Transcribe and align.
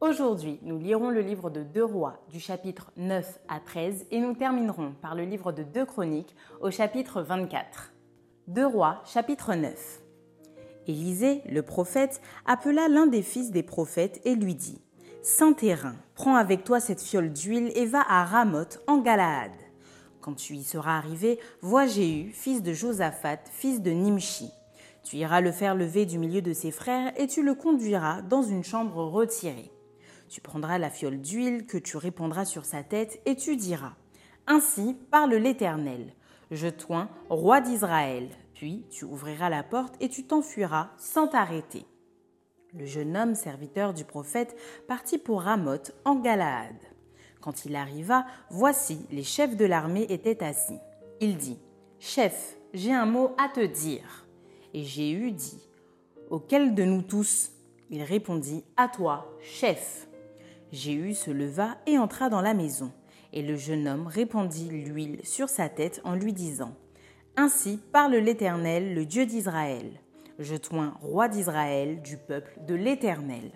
Aujourd'hui, 0.00 0.58
nous 0.62 0.78
lirons 0.78 1.10
le 1.10 1.20
livre 1.20 1.50
de 1.50 1.62
Deux 1.62 1.84
Rois 1.84 2.24
du 2.30 2.40
chapitre 2.40 2.90
9 2.96 3.38
à 3.48 3.60
13 3.60 4.06
et 4.10 4.18
nous 4.18 4.32
terminerons 4.32 4.94
par 5.02 5.14
le 5.14 5.24
livre 5.24 5.52
de 5.52 5.62
Deux 5.62 5.84
Chroniques 5.84 6.34
au 6.62 6.70
chapitre 6.70 7.20
24. 7.20 7.92
Deux 8.48 8.64
Rois, 8.64 9.02
chapitre 9.04 9.54
9. 9.54 10.00
Élisée, 10.86 11.42
le 11.50 11.60
prophète, 11.60 12.22
appela 12.46 12.88
l'un 12.88 13.08
des 13.08 13.20
fils 13.20 13.50
des 13.50 13.62
prophètes 13.62 14.22
et 14.24 14.36
lui 14.36 14.54
dit 14.54 14.80
Saint-Terrain, 15.22 15.96
prends 16.14 16.36
avec 16.36 16.64
toi 16.64 16.80
cette 16.80 17.02
fiole 17.02 17.30
d'huile 17.30 17.70
et 17.74 17.84
va 17.84 18.00
à 18.08 18.24
Ramoth 18.24 18.82
en 18.86 19.02
Galaad. 19.02 19.52
Quand 20.22 20.32
tu 20.32 20.54
y 20.54 20.64
seras 20.64 20.96
arrivé, 20.96 21.38
vois 21.60 21.86
Jéhu, 21.86 22.30
fils 22.32 22.62
de 22.62 22.72
Josaphat, 22.72 23.40
fils 23.52 23.82
de 23.82 23.90
Nimshi. 23.90 24.48
Tu 25.02 25.18
iras 25.18 25.42
le 25.42 25.52
faire 25.52 25.74
lever 25.74 26.06
du 26.06 26.18
milieu 26.18 26.40
de 26.40 26.54
ses 26.54 26.70
frères 26.70 27.12
et 27.20 27.26
tu 27.26 27.42
le 27.42 27.54
conduiras 27.54 28.22
dans 28.22 28.42
une 28.42 28.64
chambre 28.64 29.04
retirée. 29.04 29.70
Tu 30.30 30.40
prendras 30.40 30.78
la 30.78 30.90
fiole 30.90 31.20
d'huile 31.20 31.66
que 31.66 31.76
tu 31.76 31.96
répandras 31.96 32.44
sur 32.44 32.64
sa 32.64 32.84
tête 32.84 33.20
et 33.26 33.34
tu 33.34 33.56
diras 33.56 33.94
Ainsi 34.46 34.96
parle 35.10 35.34
l'Éternel, 35.34 36.14
je 36.52 36.68
toins, 36.68 37.10
roi 37.28 37.60
d'Israël. 37.60 38.28
Puis 38.54 38.86
tu 38.90 39.04
ouvriras 39.04 39.48
la 39.48 39.64
porte 39.64 39.96
et 39.98 40.08
tu 40.08 40.24
t'enfuiras 40.24 40.90
sans 40.98 41.26
t'arrêter. 41.26 41.84
Le 42.74 42.86
jeune 42.86 43.16
homme, 43.16 43.34
serviteur 43.34 43.92
du 43.92 44.04
prophète, 44.04 44.56
partit 44.86 45.18
pour 45.18 45.42
Ramoth 45.42 45.96
en 46.04 46.14
Galaad. 46.14 46.76
Quand 47.40 47.64
il 47.64 47.74
arriva, 47.74 48.24
voici, 48.50 49.04
les 49.10 49.24
chefs 49.24 49.56
de 49.56 49.64
l'armée 49.64 50.06
étaient 50.10 50.44
assis. 50.44 50.78
Il 51.20 51.38
dit 51.38 51.58
Chef, 51.98 52.56
j'ai 52.72 52.92
un 52.92 53.06
mot 53.06 53.34
à 53.36 53.48
te 53.48 53.66
dire. 53.66 54.28
Et 54.74 54.84
Jéhu 54.84 55.32
dit 55.32 55.68
Auquel 56.28 56.76
de 56.76 56.84
nous 56.84 57.02
tous 57.02 57.50
Il 57.90 58.04
répondit 58.04 58.62
À 58.76 58.86
toi, 58.86 59.36
chef. 59.40 60.06
Jéhu 60.72 61.14
se 61.14 61.30
leva 61.30 61.76
et 61.86 61.98
entra 61.98 62.28
dans 62.28 62.40
la 62.40 62.54
maison. 62.54 62.92
Et 63.32 63.42
le 63.42 63.56
jeune 63.56 63.88
homme 63.88 64.06
répandit 64.06 64.68
l'huile 64.68 65.20
sur 65.24 65.48
sa 65.48 65.68
tête 65.68 66.00
en 66.04 66.14
lui 66.14 66.32
disant 66.32 66.74
Ainsi 67.36 67.78
parle 67.92 68.16
l'Éternel, 68.16 68.94
le 68.94 69.04
Dieu 69.04 69.26
d'Israël. 69.26 70.00
Je 70.38 70.56
toins 70.56 70.94
roi 71.00 71.28
d'Israël, 71.28 72.02
du 72.02 72.16
peuple 72.16 72.58
de 72.66 72.74
l'Éternel. 72.74 73.52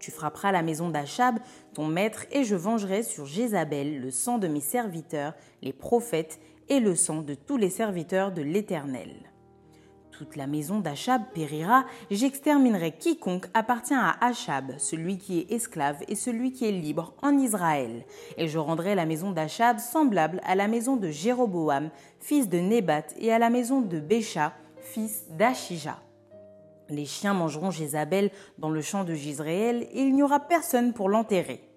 Tu 0.00 0.10
frapperas 0.10 0.52
la 0.52 0.62
maison 0.62 0.90
d'Achab, 0.90 1.38
ton 1.72 1.86
maître, 1.86 2.26
et 2.30 2.44
je 2.44 2.56
vengerai 2.56 3.02
sur 3.02 3.26
Jézabel 3.26 4.00
le 4.00 4.10
sang 4.10 4.38
de 4.38 4.48
mes 4.48 4.60
serviteurs, 4.60 5.34
les 5.62 5.72
prophètes, 5.72 6.40
et 6.68 6.80
le 6.80 6.94
sang 6.94 7.22
de 7.22 7.34
tous 7.34 7.56
les 7.56 7.70
serviteurs 7.70 8.32
de 8.32 8.42
l'Éternel. 8.42 9.33
Toute 10.18 10.36
la 10.36 10.46
maison 10.46 10.78
d'Achab 10.78 11.22
périra, 11.34 11.84
j'exterminerai 12.08 12.92
quiconque 12.92 13.46
appartient 13.52 13.94
à 13.94 14.16
Achab, 14.24 14.78
celui 14.78 15.18
qui 15.18 15.40
est 15.40 15.52
esclave 15.52 16.04
et 16.06 16.14
celui 16.14 16.52
qui 16.52 16.66
est 16.66 16.72
libre 16.72 17.14
en 17.20 17.36
Israël. 17.36 18.04
Et 18.36 18.46
je 18.46 18.58
rendrai 18.58 18.94
la 18.94 19.06
maison 19.06 19.32
d'Achab 19.32 19.80
semblable 19.80 20.40
à 20.44 20.54
la 20.54 20.68
maison 20.68 20.96
de 20.96 21.10
Jéroboam, 21.10 21.90
fils 22.20 22.48
de 22.48 22.58
Nébat, 22.58 23.06
et 23.18 23.32
à 23.32 23.40
la 23.40 23.50
maison 23.50 23.80
de 23.80 23.98
Bécha, 23.98 24.52
fils 24.76 25.24
d'Achija. 25.30 25.98
Les 26.88 27.06
chiens 27.06 27.34
mangeront 27.34 27.72
Jézabel 27.72 28.30
dans 28.58 28.70
le 28.70 28.82
champ 28.82 29.02
de 29.02 29.14
Gisraël, 29.14 29.88
et 29.90 30.00
il 30.00 30.14
n'y 30.14 30.22
aura 30.22 30.38
personne 30.38 30.92
pour 30.92 31.08
l'enterrer. 31.08 31.68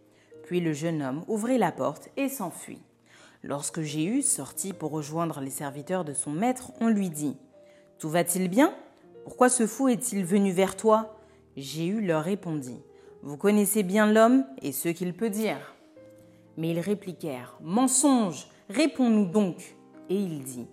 Puis 0.44 0.60
le 0.60 0.74
jeune 0.74 1.02
homme 1.02 1.24
ouvrit 1.28 1.58
la 1.58 1.72
porte 1.72 2.10
et 2.18 2.30
s'enfuit. 2.30 2.84
Lorsque 3.42 3.82
Jéhu 3.82 4.22
sortit 4.22 4.74
pour 4.74 4.92
rejoindre 4.92 5.40
les 5.40 5.50
serviteurs 5.50 6.06
de 6.06 6.14
son 6.14 6.32
maître, 6.32 6.72
on 6.82 6.88
lui 6.88 7.10
dit 7.10 7.38
tout 8.00 8.10
va-t-il 8.10 8.50
bien? 8.50 8.74
Pourquoi 9.24 9.50
ce 9.50 9.66
fou 9.66 9.88
est-il 9.88 10.24
venu 10.24 10.52
vers 10.52 10.76
toi? 10.76 11.20
Jéhu 11.56 12.02
leur 12.02 12.24
répondit. 12.24 12.80
Vous 13.24 13.38
connaissez 13.38 13.82
bien 13.82 14.12
l'homme 14.12 14.46
et 14.62 14.72
ce 14.72 14.90
qu'il 14.90 15.14
peut 15.14 15.32
dire. 15.32 15.76
Mais 16.58 16.70
ils 16.70 16.80
répliquèrent. 16.80 17.58
Mensonge! 17.62 18.48
Réponds-nous 18.70 19.26
donc! 19.26 19.76
Et 20.10 20.16
il 20.16 20.44
dit. 20.44 20.68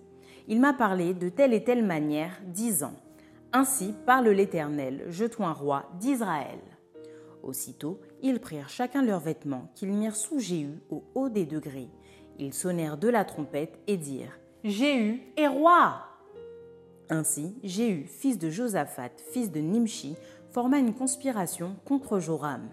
Il 0.47 0.59
m'a 0.59 0.73
parlé 0.73 1.13
de 1.13 1.29
telle 1.29 1.53
et 1.53 1.63
telle 1.63 1.83
manière, 1.83 2.39
disant. 2.45 2.93
Ainsi 3.51 3.93
parle 4.05 4.29
l'Éternel, 4.29 5.05
je 5.09 5.25
un 5.39 5.53
roi 5.53 5.89
d'Israël. 5.99 6.59
Aussitôt, 7.41 7.99
ils 8.21 8.39
prirent 8.39 8.69
chacun 8.69 9.03
leurs 9.03 9.19
vêtements 9.19 9.71
qu'ils 9.75 9.93
mirent 9.93 10.15
sous 10.15 10.39
Jéhu 10.39 10.81
au 10.89 11.03
haut 11.15 11.29
des 11.29 11.45
degrés. 11.45 11.89
Ils 12.37 12.53
sonnèrent 12.53 12.97
de 12.97 13.07
la 13.07 13.25
trompette 13.25 13.79
et 13.87 13.97
dirent. 13.97 14.37
Jéhu 14.63 15.21
est 15.37 15.47
roi 15.47 16.14
ainsi, 17.09 17.55
Jéhu, 17.63 18.05
fils 18.05 18.37
de 18.37 18.49
Josaphat, 18.49 19.11
fils 19.31 19.51
de 19.51 19.59
Nimshi, 19.59 20.15
forma 20.51 20.77
une 20.79 20.93
conspiration 20.93 21.75
contre 21.85 22.19
Joram. 22.19 22.69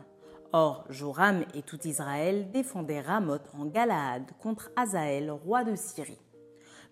Or, 0.53 0.85
Joram 0.91 1.45
et 1.55 1.63
tout 1.63 1.81
Israël 1.87 2.51
défendaient 2.53 3.01
Ramoth 3.01 3.51
en 3.59 3.65
Galaad 3.65 4.25
contre 4.39 4.71
Azaël, 4.77 5.31
roi 5.31 5.65
de 5.65 5.75
Syrie. 5.75 6.21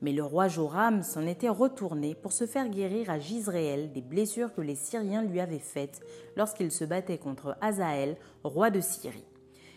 Mais 0.01 0.13
le 0.13 0.25
roi 0.25 0.49
Joram 0.49 1.03
s'en 1.03 1.27
était 1.27 1.51
retourné 1.51 2.15
pour 2.15 2.33
se 2.33 2.47
faire 2.47 2.71
guérir 2.71 3.11
à 3.11 3.19
Gisraël 3.19 3.93
des 3.93 4.01
blessures 4.01 4.55
que 4.55 4.63
les 4.63 4.77
Syriens 4.77 5.23
lui 5.23 5.41
avaient 5.41 5.59
faites 5.59 6.01
lorsqu'il 6.37 6.73
se 6.73 6.85
battait 6.85 7.19
contre 7.19 7.57
Azaël, 7.61 8.17
roi 8.43 8.71
de 8.71 8.81
Syrie. 8.81 9.27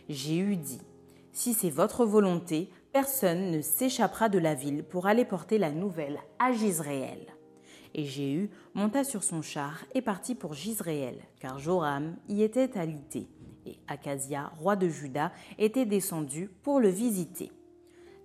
Jéhu 0.07 0.55
dit 0.55 0.81
Si 1.33 1.53
c'est 1.53 1.69
votre 1.69 2.05
volonté, 2.05 2.69
personne 2.93 3.51
ne 3.51 3.61
s'échappera 3.61 4.29
de 4.29 4.39
la 4.39 4.53
ville 4.53 4.83
pour 4.83 5.07
aller 5.07 5.25
porter 5.25 5.57
la 5.57 5.71
nouvelle 5.71 6.19
à 6.39 6.53
Gisraël. 6.53 7.32
Et 7.93 8.05
Jéhu 8.05 8.49
monta 8.73 9.03
sur 9.03 9.23
son 9.23 9.41
char 9.41 9.85
et 9.93 10.01
partit 10.01 10.35
pour 10.35 10.53
Gisréel, 10.53 11.17
car 11.39 11.59
Joram 11.59 12.15
y 12.27 12.41
était 12.41 12.77
alité, 12.77 13.27
et 13.65 13.77
Acasia, 13.87 14.51
roi 14.57 14.75
de 14.75 14.89
Juda, 14.89 15.31
était 15.59 15.85
descendu 15.85 16.49
pour 16.63 16.79
le 16.79 16.89
visiter. 16.89 17.51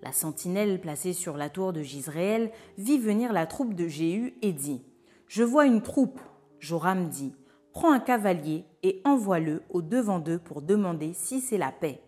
La 0.03 0.13
sentinelle 0.13 0.81
placée 0.81 1.13
sur 1.13 1.37
la 1.37 1.51
tour 1.51 1.73
de 1.73 1.83
Gisréel 1.83 2.51
vit 2.79 2.99
venir 2.99 3.33
la 3.33 3.47
troupe 3.47 3.75
de 3.75 3.89
Jéhu 3.89 4.35
et 4.43 4.53
dit 4.53 4.83
Je 5.27 5.43
vois 5.43 5.67
une 5.67 5.83
troupe. 5.83 6.21
Joram 6.61 7.09
dit 7.09 7.35
Prends 7.73 7.93
un 7.93 8.01
cavalier 8.01 8.65
et 8.83 9.01
envoie-le 9.05 9.63
au 9.71 9.83
devant 9.83 10.19
d'eux 10.19 10.39
pour 10.39 10.63
demander 10.63 11.13
si 11.13 11.41
c'est 11.41 11.59
la 11.59 11.73
paix. 11.73 12.01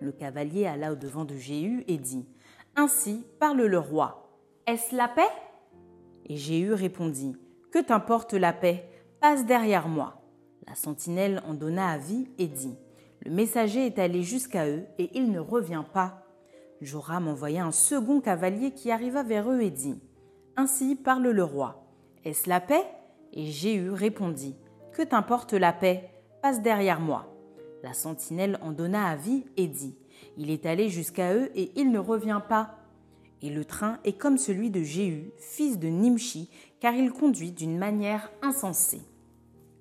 Le 0.00 0.12
cavalier 0.12 0.66
alla 0.66 0.92
au 0.92 0.96
devant 0.96 1.24
de 1.24 1.36
Jéhu 1.36 1.84
et 1.88 1.98
dit 1.98 2.26
Ainsi 2.76 3.24
parle 3.38 3.62
le 3.62 3.78
roi. 3.78 4.38
Est-ce 4.66 4.94
la 4.94 5.08
paix? 5.08 5.28
Et 6.30 6.36
Jéhu 6.36 6.72
répondit 6.72 7.36
Que 7.72 7.80
t'importe 7.80 8.34
la 8.34 8.52
paix 8.52 8.88
Passe 9.20 9.44
derrière 9.44 9.88
moi. 9.88 10.22
La 10.66 10.76
sentinelle 10.76 11.42
en 11.46 11.54
donna 11.54 11.88
avis 11.88 12.28
et 12.38 12.46
dit 12.46 12.76
Le 13.26 13.32
messager 13.32 13.84
est 13.84 13.98
allé 13.98 14.22
jusqu'à 14.22 14.68
eux 14.68 14.84
et 14.98 15.10
il 15.18 15.32
ne 15.32 15.40
revient 15.40 15.82
pas. 15.92 16.24
Joram 16.80 17.26
envoya 17.26 17.64
un 17.64 17.72
second 17.72 18.20
cavalier 18.20 18.70
qui 18.70 18.92
arriva 18.92 19.24
vers 19.24 19.50
eux 19.50 19.60
et 19.60 19.72
dit 19.72 20.00
Ainsi 20.56 20.94
parle 20.94 21.28
le 21.28 21.44
roi. 21.44 21.84
Est-ce 22.24 22.48
la 22.48 22.60
paix 22.60 22.86
Et 23.32 23.46
Jéhu 23.46 23.90
répondit 23.90 24.54
Que 24.92 25.02
t'importe 25.02 25.52
la 25.52 25.72
paix 25.72 26.10
Passe 26.42 26.62
derrière 26.62 27.00
moi. 27.00 27.26
La 27.82 27.92
sentinelle 27.92 28.56
en 28.62 28.70
donna 28.70 29.08
avis 29.08 29.44
et 29.56 29.66
dit 29.66 29.96
Il 30.36 30.50
est 30.50 30.64
allé 30.64 30.90
jusqu'à 30.90 31.34
eux 31.34 31.50
et 31.56 31.72
il 31.74 31.90
ne 31.90 31.98
revient 31.98 32.40
pas. 32.48 32.76
Et 33.42 33.50
le 33.50 33.64
train 33.64 33.98
est 34.04 34.12
comme 34.12 34.38
celui 34.38 34.70
de 34.70 34.82
Jéhu, 34.82 35.32
fils 35.38 35.78
de 35.78 35.88
Nimshi, 35.88 36.50
car 36.78 36.94
il 36.94 37.10
conduit 37.12 37.52
d'une 37.52 37.78
manière 37.78 38.30
insensée. 38.42 39.02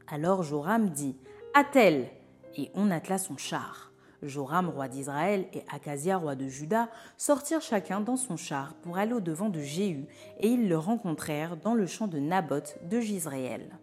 Alors 0.08 0.44
Joram 0.44 0.90
dit 0.90 1.16
Attelle 1.54 2.10
Et 2.58 2.72
on 2.74 2.90
attela 2.92 3.18
son 3.18 3.38
char. 3.38 3.92
Joram, 4.22 4.70
roi 4.70 4.88
d'Israël, 4.88 5.48
et 5.54 5.64
Akazia, 5.74 6.18
roi 6.18 6.36
de 6.36 6.48
Juda, 6.48 6.90
sortirent 7.18 7.62
chacun 7.62 8.02
dans 8.02 8.18
son 8.18 8.36
char 8.36 8.74
pour 8.82 8.98
aller 8.98 9.14
au-devant 9.14 9.50
de 9.50 9.62
Jéhu, 9.62 10.06
et 10.40 10.50
ils 10.50 10.68
le 10.68 10.78
rencontrèrent 10.78 11.56
dans 11.56 11.74
le 11.74 11.86
champ 11.86 12.08
de 12.08 12.20
Naboth 12.20 12.78
de 12.90 13.00
Gisraël. 13.00 13.78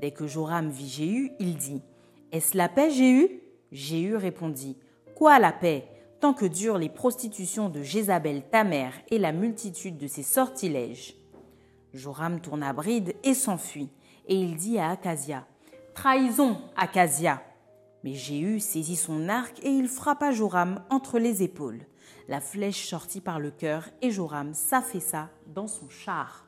Dès 0.00 0.12
que 0.12 0.26
Joram 0.26 0.68
vit 0.70 0.88
Jéhu, 0.88 1.32
il 1.40 1.56
dit 1.56 1.82
Est-ce 2.30 2.56
la 2.56 2.68
paix, 2.68 2.90
Jéhu 2.90 3.40
Jéhu 3.72 4.16
répondit 4.16 4.76
Quoi 5.14 5.38
la 5.38 5.52
paix? 5.52 5.88
Tant 6.22 6.34
que 6.34 6.46
durent 6.46 6.78
les 6.78 6.88
prostitutions 6.88 7.68
de 7.68 7.82
Jézabel 7.82 8.44
ta 8.48 8.62
mère 8.62 8.94
et 9.10 9.18
la 9.18 9.32
multitude 9.32 9.98
de 9.98 10.06
ses 10.06 10.22
sortilèges. 10.22 11.16
Joram 11.94 12.40
tourna 12.40 12.72
bride 12.72 13.16
et 13.24 13.34
s'enfuit, 13.34 13.88
et 14.28 14.36
il 14.36 14.54
dit 14.54 14.78
à 14.78 14.90
Acasia 14.90 15.44
Trahison, 15.94 16.58
Acasia 16.76 17.42
Mais 18.04 18.14
Jéhu 18.14 18.60
saisit 18.60 18.94
son 18.94 19.28
arc 19.28 19.58
et 19.64 19.70
il 19.70 19.88
frappa 19.88 20.30
Joram 20.30 20.84
entre 20.90 21.18
les 21.18 21.42
épaules. 21.42 21.86
La 22.28 22.40
flèche 22.40 22.86
sortit 22.86 23.20
par 23.20 23.40
le 23.40 23.50
cœur 23.50 23.88
et 24.00 24.12
Joram 24.12 24.54
s'affaissa 24.54 25.28
dans 25.48 25.66
son 25.66 25.88
char. 25.88 26.46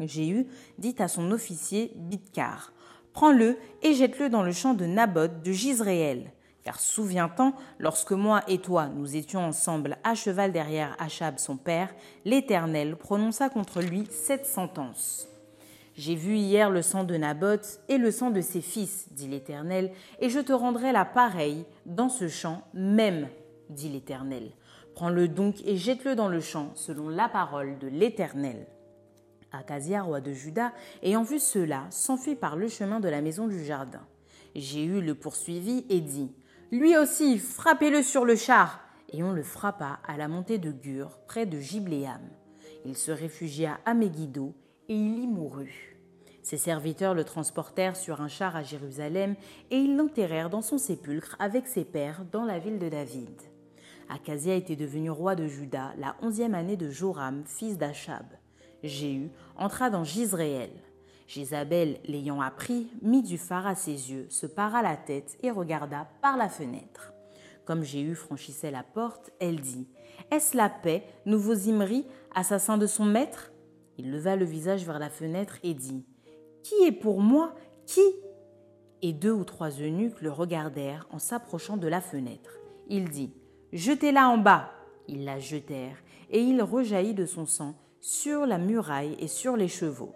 Jéhu 0.00 0.46
dit 0.78 0.96
à 0.98 1.08
son 1.08 1.30
officier 1.30 1.92
Bidkar 1.94 2.72
Prends-le 3.12 3.58
et 3.82 3.92
jette-le 3.92 4.30
dans 4.30 4.42
le 4.42 4.52
champ 4.52 4.72
de 4.72 4.86
Naboth 4.86 5.42
de 5.42 5.52
Gisréel. 5.52 6.32
Car 6.68 6.80
souviens-t'en, 6.80 7.54
lorsque 7.78 8.12
moi 8.12 8.42
et 8.46 8.58
toi 8.58 8.88
nous 8.88 9.16
étions 9.16 9.40
ensemble 9.40 9.96
à 10.04 10.14
cheval 10.14 10.52
derrière 10.52 10.94
Achab 10.98 11.38
son 11.38 11.56
père, 11.56 11.88
l'Éternel 12.26 12.96
prononça 12.96 13.48
contre 13.48 13.80
lui 13.80 14.06
cette 14.10 14.44
sentence. 14.44 15.28
J'ai 15.94 16.14
vu 16.14 16.36
hier 16.36 16.68
le 16.68 16.82
sang 16.82 17.04
de 17.04 17.16
Naboth 17.16 17.80
et 17.88 17.96
le 17.96 18.10
sang 18.10 18.30
de 18.30 18.42
ses 18.42 18.60
fils, 18.60 19.08
dit 19.12 19.28
l'Éternel, 19.28 19.92
et 20.20 20.28
je 20.28 20.40
te 20.40 20.52
rendrai 20.52 20.92
la 20.92 21.06
pareille 21.06 21.64
dans 21.86 22.10
ce 22.10 22.28
champ 22.28 22.60
même, 22.74 23.28
dit 23.70 23.88
l'Éternel. 23.88 24.50
Prends-le 24.94 25.26
donc 25.26 25.62
et 25.64 25.78
jette-le 25.78 26.16
dans 26.16 26.28
le 26.28 26.40
champ, 26.40 26.72
selon 26.74 27.08
la 27.08 27.30
parole 27.30 27.78
de 27.78 27.88
l'Éternel. 27.88 28.66
Acasia, 29.52 30.02
roi 30.02 30.20
de 30.20 30.34
Juda, 30.34 30.74
ayant 31.02 31.22
vu 31.22 31.38
cela, 31.38 31.86
s'enfuit 31.88 32.36
par 32.36 32.56
le 32.56 32.68
chemin 32.68 33.00
de 33.00 33.08
la 33.08 33.22
maison 33.22 33.48
du 33.48 33.64
jardin. 33.64 34.02
Jéhu 34.54 35.00
le 35.00 35.14
poursuivit 35.14 35.86
et 35.88 36.00
dit 36.00 36.30
lui 36.70 36.96
aussi, 36.96 37.38
frappez-le 37.38 38.02
sur 38.02 38.24
le 38.24 38.36
char. 38.36 38.80
Et 39.10 39.22
on 39.22 39.32
le 39.32 39.42
frappa 39.42 40.00
à 40.06 40.18
la 40.18 40.28
montée 40.28 40.58
de 40.58 40.70
Gur, 40.70 41.18
près 41.26 41.46
de 41.46 41.58
Gibléam. 41.58 42.20
Il 42.84 42.94
se 42.94 43.10
réfugia 43.10 43.78
à 43.86 43.94
Megiddo, 43.94 44.54
et 44.88 44.94
il 44.94 45.18
y 45.22 45.26
mourut. 45.26 45.96
Ses 46.42 46.58
serviteurs 46.58 47.14
le 47.14 47.24
transportèrent 47.24 47.96
sur 47.96 48.20
un 48.20 48.28
char 48.28 48.54
à 48.54 48.62
Jérusalem, 48.62 49.34
et 49.70 49.78
ils 49.78 49.96
l'enterrèrent 49.96 50.50
dans 50.50 50.62
son 50.62 50.78
sépulcre 50.78 51.36
avec 51.38 51.66
ses 51.66 51.84
pères 51.84 52.24
dans 52.30 52.44
la 52.44 52.58
ville 52.58 52.78
de 52.78 52.88
David. 52.88 53.40
Acasia 54.10 54.54
était 54.54 54.76
devenu 54.76 55.10
roi 55.10 55.34
de 55.34 55.46
Juda 55.46 55.94
la 55.98 56.16
onzième 56.22 56.54
année 56.54 56.76
de 56.76 56.90
Joram, 56.90 57.44
fils 57.46 57.78
d'Achab. 57.78 58.26
Jéhu 58.82 59.30
entra 59.56 59.90
dans 59.90 60.04
Gisréel. 60.04 60.70
Jézabel, 61.28 62.00
l'ayant 62.06 62.40
appris, 62.40 62.88
mit 63.02 63.22
du 63.22 63.36
phare 63.36 63.66
à 63.66 63.74
ses 63.74 64.10
yeux, 64.10 64.26
se 64.30 64.46
para 64.46 64.80
la 64.80 64.96
tête 64.96 65.36
et 65.42 65.50
regarda 65.50 66.08
par 66.22 66.38
la 66.38 66.48
fenêtre. 66.48 67.12
Comme 67.66 67.84
Jéhu 67.84 68.14
franchissait 68.14 68.70
la 68.70 68.82
porte, 68.82 69.30
elle 69.38 69.60
dit 69.60 69.86
Est-ce 70.30 70.56
la 70.56 70.70
paix, 70.70 71.04
nouveau 71.26 71.54
Zimri, 71.54 72.06
assassin 72.34 72.78
de 72.78 72.86
son 72.86 73.04
maître? 73.04 73.52
Il 73.98 74.10
leva 74.10 74.36
le 74.36 74.46
visage 74.46 74.86
vers 74.86 74.98
la 74.98 75.10
fenêtre 75.10 75.58
et 75.62 75.74
dit 75.74 76.06
Qui 76.62 76.86
est 76.86 76.92
pour 76.92 77.20
moi? 77.20 77.54
Qui? 77.84 78.00
Et 79.02 79.12
deux 79.12 79.32
ou 79.32 79.44
trois 79.44 79.70
eunuques 79.82 80.22
le 80.22 80.30
regardèrent 80.30 81.06
en 81.10 81.18
s'approchant 81.18 81.76
de 81.76 81.88
la 81.88 82.00
fenêtre. 82.00 82.58
Il 82.88 83.10
dit 83.10 83.34
Jetez-la 83.74 84.30
en 84.30 84.38
bas 84.38 84.70
Ils 85.08 85.26
la 85.26 85.38
jetèrent, 85.38 86.02
et 86.30 86.40
il 86.40 86.62
rejaillit 86.62 87.12
de 87.12 87.26
son 87.26 87.44
sang 87.44 87.74
sur 88.00 88.46
la 88.46 88.56
muraille 88.56 89.14
et 89.20 89.28
sur 89.28 89.58
les 89.58 89.68
chevaux. 89.68 90.14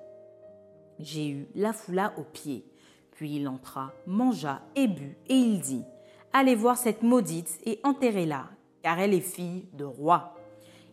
Jéhu 1.04 1.46
la 1.54 1.72
foula 1.72 2.12
aux 2.18 2.24
pieds. 2.24 2.64
Puis 3.12 3.36
il 3.36 3.48
entra, 3.48 3.92
mangea 4.06 4.62
et 4.74 4.88
but, 4.88 5.16
et 5.28 5.34
il 5.34 5.60
dit 5.60 5.84
Allez 6.32 6.54
voir 6.54 6.76
cette 6.76 7.02
maudite 7.02 7.58
et 7.66 7.78
enterrez-la, 7.84 8.48
car 8.82 8.98
elle 8.98 9.14
est 9.14 9.20
fille 9.20 9.66
de 9.74 9.84
roi. 9.84 10.34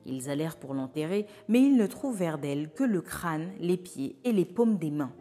Ils 0.06 0.30
allèrent 0.30 0.58
pour 0.58 0.74
l'enterrer, 0.74 1.28
mais 1.48 1.62
ils 1.62 1.76
ne 1.76 1.88
trouvèrent 1.88 2.38
d'elle 2.38 2.72
que 2.72 2.84
le 2.84 3.02
crâne, 3.02 3.52
les 3.60 3.78
pieds 3.78 4.18
et 4.24 4.32
les 4.32 4.46
paumes 4.46 4.78
des 4.78 4.92
mains. 4.92 5.14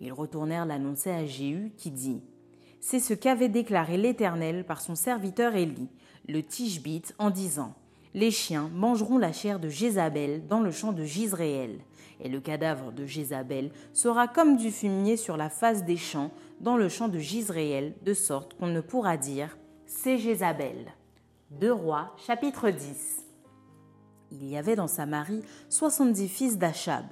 Ils 0.00 0.12
retournèrent 0.12 0.66
l'annoncer 0.66 1.10
à 1.10 1.24
Jéhu, 1.24 1.72
qui 1.76 1.90
dit 1.90 2.20
C'est 2.80 3.00
ce 3.00 3.14
qu'avait 3.14 3.48
déclaré 3.48 3.96
l'Éternel 3.96 4.64
par 4.64 4.80
son 4.80 4.94
serviteur 4.94 5.54
Élie, 5.54 5.88
le 6.28 6.42
Tishbite, 6.42 7.14
en 7.18 7.30
disant 7.30 7.74
Les 8.14 8.30
chiens 8.30 8.70
mangeront 8.74 9.18
la 9.18 9.32
chair 9.32 9.60
de 9.60 9.68
Jézabel 9.68 10.46
dans 10.46 10.60
le 10.60 10.70
champ 10.70 10.92
de 10.92 11.04
Gisréel 11.04 11.80
et 12.22 12.28
le 12.28 12.40
cadavre 12.40 12.92
de 12.92 13.06
Jézabel 13.06 13.70
sera 13.92 14.28
comme 14.28 14.56
du 14.56 14.70
fumier 14.70 15.16
sur 15.16 15.36
la 15.36 15.48
face 15.48 15.84
des 15.84 15.96
champs 15.96 16.30
dans 16.60 16.76
le 16.76 16.88
champ 16.88 17.08
de 17.08 17.18
Gisréel, 17.18 17.94
de 18.02 18.14
sorte 18.14 18.54
qu'on 18.54 18.66
ne 18.66 18.80
pourra 18.80 19.16
dire 19.16 19.56
C'est 19.86 20.18
Jézabel. 20.18 20.92
2 21.50 21.72
Rois, 21.72 22.14
chapitre 22.26 22.70
10. 22.70 23.24
Il 24.32 24.48
y 24.48 24.56
avait 24.56 24.76
dans 24.76 24.86
Samarie 24.86 25.42
soixante-dix 25.68 26.28
fils 26.28 26.58
d'Achab. 26.58 27.06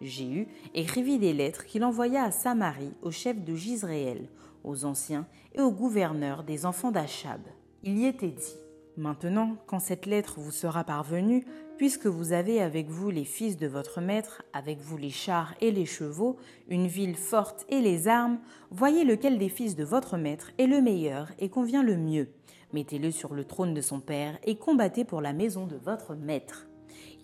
Jéhu 0.00 0.48
écrivit 0.74 1.18
des 1.18 1.32
lettres 1.32 1.66
qu'il 1.66 1.84
envoya 1.84 2.24
à 2.24 2.30
Samarie 2.30 2.94
au 3.02 3.10
chef 3.10 3.42
de 3.44 3.54
Gisréel, 3.54 4.28
aux 4.64 4.84
anciens 4.84 5.26
et 5.54 5.60
aux 5.60 5.70
gouverneurs 5.70 6.42
des 6.42 6.64
enfants 6.64 6.90
d'Achab. 6.90 7.40
Il 7.82 7.98
y 7.98 8.06
était 8.06 8.28
dit 8.28 8.56
Maintenant, 8.96 9.56
quand 9.66 9.78
cette 9.78 10.06
lettre 10.06 10.38
vous 10.38 10.50
sera 10.50 10.84
parvenue, 10.84 11.44
puisque 11.82 12.06
vous 12.06 12.32
avez 12.32 12.62
avec 12.62 12.88
vous 12.88 13.10
les 13.10 13.24
fils 13.24 13.56
de 13.56 13.66
votre 13.66 14.00
maître, 14.00 14.44
avec 14.52 14.78
vous 14.78 14.96
les 14.96 15.10
chars 15.10 15.52
et 15.60 15.72
les 15.72 15.84
chevaux, 15.84 16.36
une 16.68 16.86
ville 16.86 17.16
forte 17.16 17.66
et 17.70 17.80
les 17.80 18.06
armes, 18.06 18.38
voyez 18.70 19.02
lequel 19.02 19.36
des 19.36 19.48
fils 19.48 19.74
de 19.74 19.82
votre 19.82 20.16
maître 20.16 20.52
est 20.58 20.68
le 20.68 20.80
meilleur 20.80 21.32
et 21.40 21.48
convient 21.48 21.82
le 21.82 21.96
mieux. 21.96 22.28
Mettez-le 22.72 23.10
sur 23.10 23.34
le 23.34 23.44
trône 23.44 23.74
de 23.74 23.80
son 23.80 23.98
père 23.98 24.38
et 24.44 24.54
combattez 24.54 25.04
pour 25.04 25.20
la 25.20 25.32
maison 25.32 25.66
de 25.66 25.74
votre 25.74 26.14
maître. 26.14 26.68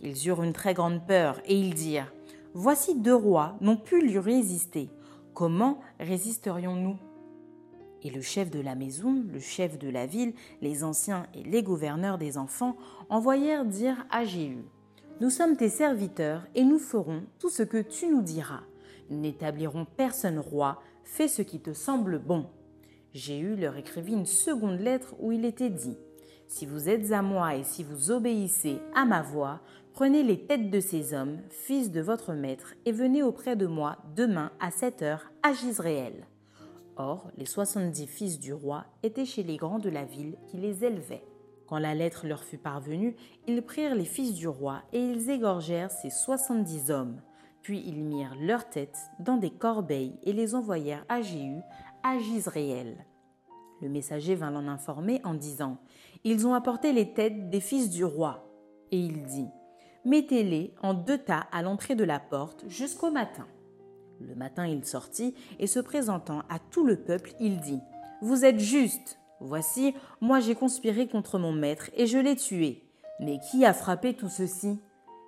Ils 0.02 0.26
eurent 0.26 0.42
une 0.42 0.52
très 0.52 0.74
grande 0.74 1.06
peur 1.06 1.40
et 1.46 1.54
ils 1.54 1.74
dirent 1.74 2.12
Voici 2.52 2.96
deux 2.96 3.14
rois 3.14 3.56
n'ont 3.60 3.76
pu 3.76 4.02
lui 4.02 4.18
résister. 4.18 4.90
Comment 5.34 5.78
résisterions-nous 6.00 6.96
et 8.02 8.10
le 8.10 8.20
chef 8.20 8.50
de 8.50 8.60
la 8.60 8.74
maison, 8.74 9.24
le 9.32 9.40
chef 9.40 9.78
de 9.78 9.88
la 9.88 10.06
ville, 10.06 10.32
les 10.62 10.84
anciens 10.84 11.26
et 11.34 11.42
les 11.42 11.62
gouverneurs 11.62 12.18
des 12.18 12.38
enfants 12.38 12.76
envoyèrent 13.08 13.64
dire 13.64 14.06
à 14.10 14.24
Jéhu 14.24 14.64
Nous 15.20 15.30
sommes 15.30 15.56
tes 15.56 15.68
serviteurs 15.68 16.46
et 16.54 16.64
nous 16.64 16.78
ferons 16.78 17.22
tout 17.38 17.50
ce 17.50 17.62
que 17.62 17.82
tu 17.82 18.08
nous 18.08 18.22
diras. 18.22 18.62
Nous 19.10 19.18
n'établirons 19.18 19.86
personne 19.96 20.38
roi, 20.38 20.80
fais 21.04 21.28
ce 21.28 21.42
qui 21.42 21.60
te 21.60 21.72
semble 21.72 22.18
bon. 22.18 22.46
Jéhu 23.14 23.56
leur 23.56 23.76
écrivit 23.76 24.12
une 24.12 24.26
seconde 24.26 24.80
lettre 24.80 25.14
où 25.18 25.32
il 25.32 25.44
était 25.44 25.70
dit 25.70 25.96
Si 26.46 26.66
vous 26.66 26.88
êtes 26.88 27.10
à 27.10 27.22
moi 27.22 27.56
et 27.56 27.64
si 27.64 27.82
vous 27.82 28.10
obéissez 28.10 28.78
à 28.94 29.04
ma 29.04 29.22
voix, 29.22 29.60
prenez 29.92 30.22
les 30.22 30.46
têtes 30.46 30.70
de 30.70 30.78
ces 30.78 31.14
hommes, 31.14 31.38
fils 31.48 31.90
de 31.90 32.00
votre 32.00 32.32
maître, 32.32 32.74
et 32.84 32.92
venez 32.92 33.24
auprès 33.24 33.56
de 33.56 33.66
moi 33.66 33.96
demain 34.14 34.52
à 34.60 34.70
cette 34.70 35.02
heure 35.02 35.32
à 35.42 35.52
Gisréel. 35.52 36.27
Or, 36.98 37.30
les 37.36 37.46
soixante-dix 37.46 38.08
fils 38.08 38.40
du 38.40 38.52
roi 38.52 38.84
étaient 39.04 39.24
chez 39.24 39.44
les 39.44 39.56
grands 39.56 39.78
de 39.78 39.88
la 39.88 40.04
ville 40.04 40.36
qui 40.48 40.56
les 40.56 40.84
élevaient. 40.84 41.24
Quand 41.68 41.78
la 41.78 41.94
lettre 41.94 42.26
leur 42.26 42.42
fut 42.42 42.58
parvenue, 42.58 43.14
ils 43.46 43.62
prirent 43.62 43.94
les 43.94 44.04
fils 44.04 44.34
du 44.34 44.48
roi 44.48 44.82
et 44.92 44.98
ils 44.98 45.30
égorgèrent 45.30 45.92
ces 45.92 46.10
soixante-dix 46.10 46.90
hommes. 46.90 47.20
Puis 47.62 47.84
ils 47.86 48.02
mirent 48.02 48.34
leurs 48.40 48.68
têtes 48.68 48.98
dans 49.20 49.36
des 49.36 49.50
corbeilles 49.50 50.18
et 50.24 50.32
les 50.32 50.56
envoyèrent 50.56 51.04
à 51.08 51.22
Jéhu, 51.22 51.60
à 52.02 52.18
Gisréel. 52.18 53.06
Le 53.80 53.88
messager 53.88 54.34
vint 54.34 54.50
l'en 54.50 54.66
informer 54.66 55.20
en 55.22 55.34
disant 55.34 55.78
Ils 56.24 56.48
ont 56.48 56.54
apporté 56.54 56.92
les 56.92 57.12
têtes 57.12 57.48
des 57.48 57.60
fils 57.60 57.90
du 57.90 58.04
roi. 58.04 58.44
Et 58.90 58.98
il 58.98 59.24
dit 59.24 59.48
Mettez-les 60.04 60.74
en 60.82 60.94
deux 60.94 61.18
tas 61.18 61.46
à 61.52 61.62
l'entrée 61.62 61.94
de 61.94 62.04
la 62.04 62.18
porte 62.18 62.64
jusqu'au 62.66 63.12
matin. 63.12 63.46
Le 64.20 64.34
matin 64.34 64.66
il 64.66 64.84
sortit, 64.84 65.34
et 65.58 65.66
se 65.66 65.80
présentant 65.80 66.40
à 66.48 66.58
tout 66.58 66.84
le 66.84 66.96
peuple, 66.96 67.32
il 67.40 67.60
dit 67.60 67.80
Vous 68.22 68.44
êtes 68.44 68.58
juste. 68.58 69.18
Voici, 69.40 69.94
moi 70.20 70.40
j'ai 70.40 70.54
conspiré 70.54 71.06
contre 71.06 71.38
mon 71.38 71.52
maître, 71.52 71.90
et 71.94 72.06
je 72.06 72.18
l'ai 72.18 72.36
tué. 72.36 72.82
Mais 73.20 73.38
qui 73.38 73.64
a 73.64 73.72
frappé 73.72 74.14
tout 74.14 74.28
ceci? 74.28 74.80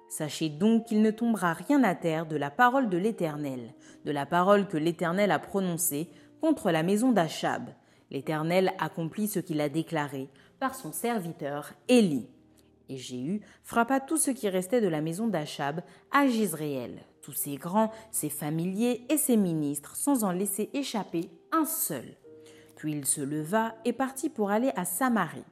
Sachez 0.08 0.48
donc 0.48 0.86
qu'il 0.86 1.02
ne 1.02 1.12
tombera 1.12 1.52
rien 1.52 1.84
à 1.84 1.94
terre 1.94 2.26
de 2.26 2.36
la 2.36 2.50
parole 2.50 2.88
de 2.88 2.98
l'Éternel, 2.98 3.74
de 4.04 4.10
la 4.10 4.26
parole 4.26 4.66
que 4.66 4.76
l'Éternel 4.76 5.30
a 5.30 5.38
prononcée 5.38 6.08
contre 6.40 6.72
la 6.72 6.82
maison 6.82 7.12
d'Achab. 7.12 7.70
L'Éternel 8.10 8.72
accomplit 8.78 9.28
ce 9.28 9.38
qu'il 9.38 9.60
a 9.60 9.68
déclaré. 9.68 10.28
par 10.58 10.74
son 10.74 10.92
serviteur 10.92 11.72
Élie. 11.88 12.28
Et 12.90 12.98
Jéhu 12.98 13.40
frappa 13.62 13.98
tout 13.98 14.18
ce 14.18 14.30
qui 14.30 14.48
restait 14.48 14.82
de 14.82 14.88
la 14.88 15.00
maison 15.00 15.26
d'Achab 15.26 15.80
à 16.10 16.26
Gisréel, 16.26 17.02
tous 17.22 17.32
ses 17.32 17.56
grands, 17.56 17.90
ses 18.10 18.30
familiers 18.30 19.04
et 19.08 19.16
ses 19.16 19.36
ministres, 19.36 19.96
sans 19.96 20.24
en 20.24 20.32
laisser 20.32 20.70
échapper 20.74 21.30
un 21.52 21.64
seul. 21.64 22.16
Puis 22.76 22.92
il 22.92 23.04
se 23.04 23.20
leva 23.20 23.74
et 23.84 23.92
partit 23.92 24.30
pour 24.30 24.50
aller 24.50 24.72
à 24.76 24.84
Samarie. 24.84 25.44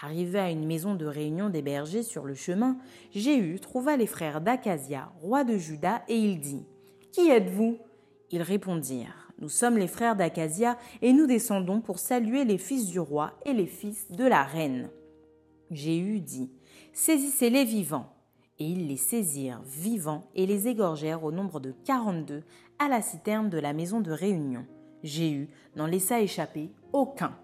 Arrivé 0.00 0.38
à 0.40 0.50
une 0.50 0.66
maison 0.66 0.94
de 0.94 1.06
réunion 1.06 1.48
des 1.48 1.62
bergers 1.62 2.02
sur 2.02 2.24
le 2.24 2.34
chemin, 2.34 2.76
Jéhu 3.14 3.60
trouva 3.60 3.96
les 3.96 4.06
frères 4.06 4.40
d'Acasia, 4.40 5.12
roi 5.20 5.44
de 5.44 5.56
Juda, 5.56 6.02
et 6.08 6.16
il 6.16 6.40
dit 6.40 6.64
Qui 7.12 7.30
êtes-vous? 7.30 7.78
Ils 8.30 8.42
répondirent 8.42 9.32
Nous 9.38 9.48
sommes 9.48 9.78
les 9.78 9.86
frères 9.86 10.16
d'Acasia, 10.16 10.76
et 11.02 11.12
nous 11.12 11.26
descendons 11.26 11.80
pour 11.80 12.00
saluer 12.00 12.44
les 12.44 12.58
fils 12.58 12.88
du 12.88 12.98
roi 12.98 13.38
et 13.44 13.52
les 13.52 13.66
fils 13.66 14.10
de 14.10 14.24
la 14.24 14.42
reine. 14.42 14.90
Jéhu 15.70 16.20
dit 16.20 16.50
Saisissez-les 16.92 17.64
vivants. 17.64 18.12
Et 18.62 18.64
ils 18.64 18.86
les 18.86 18.96
saisirent 18.96 19.60
vivants 19.62 20.30
et 20.36 20.46
les 20.46 20.68
égorgèrent 20.68 21.24
au 21.24 21.32
nombre 21.32 21.58
de 21.58 21.72
quarante-deux 21.84 22.44
à 22.78 22.86
la 22.86 23.02
citerne 23.02 23.50
de 23.50 23.58
la 23.58 23.72
maison 23.72 24.00
de 24.00 24.12
réunion. 24.12 24.64
Jéhu 25.02 25.48
n'en 25.74 25.86
laissa 25.86 26.20
échapper 26.20 26.70
aucun. 26.92 27.36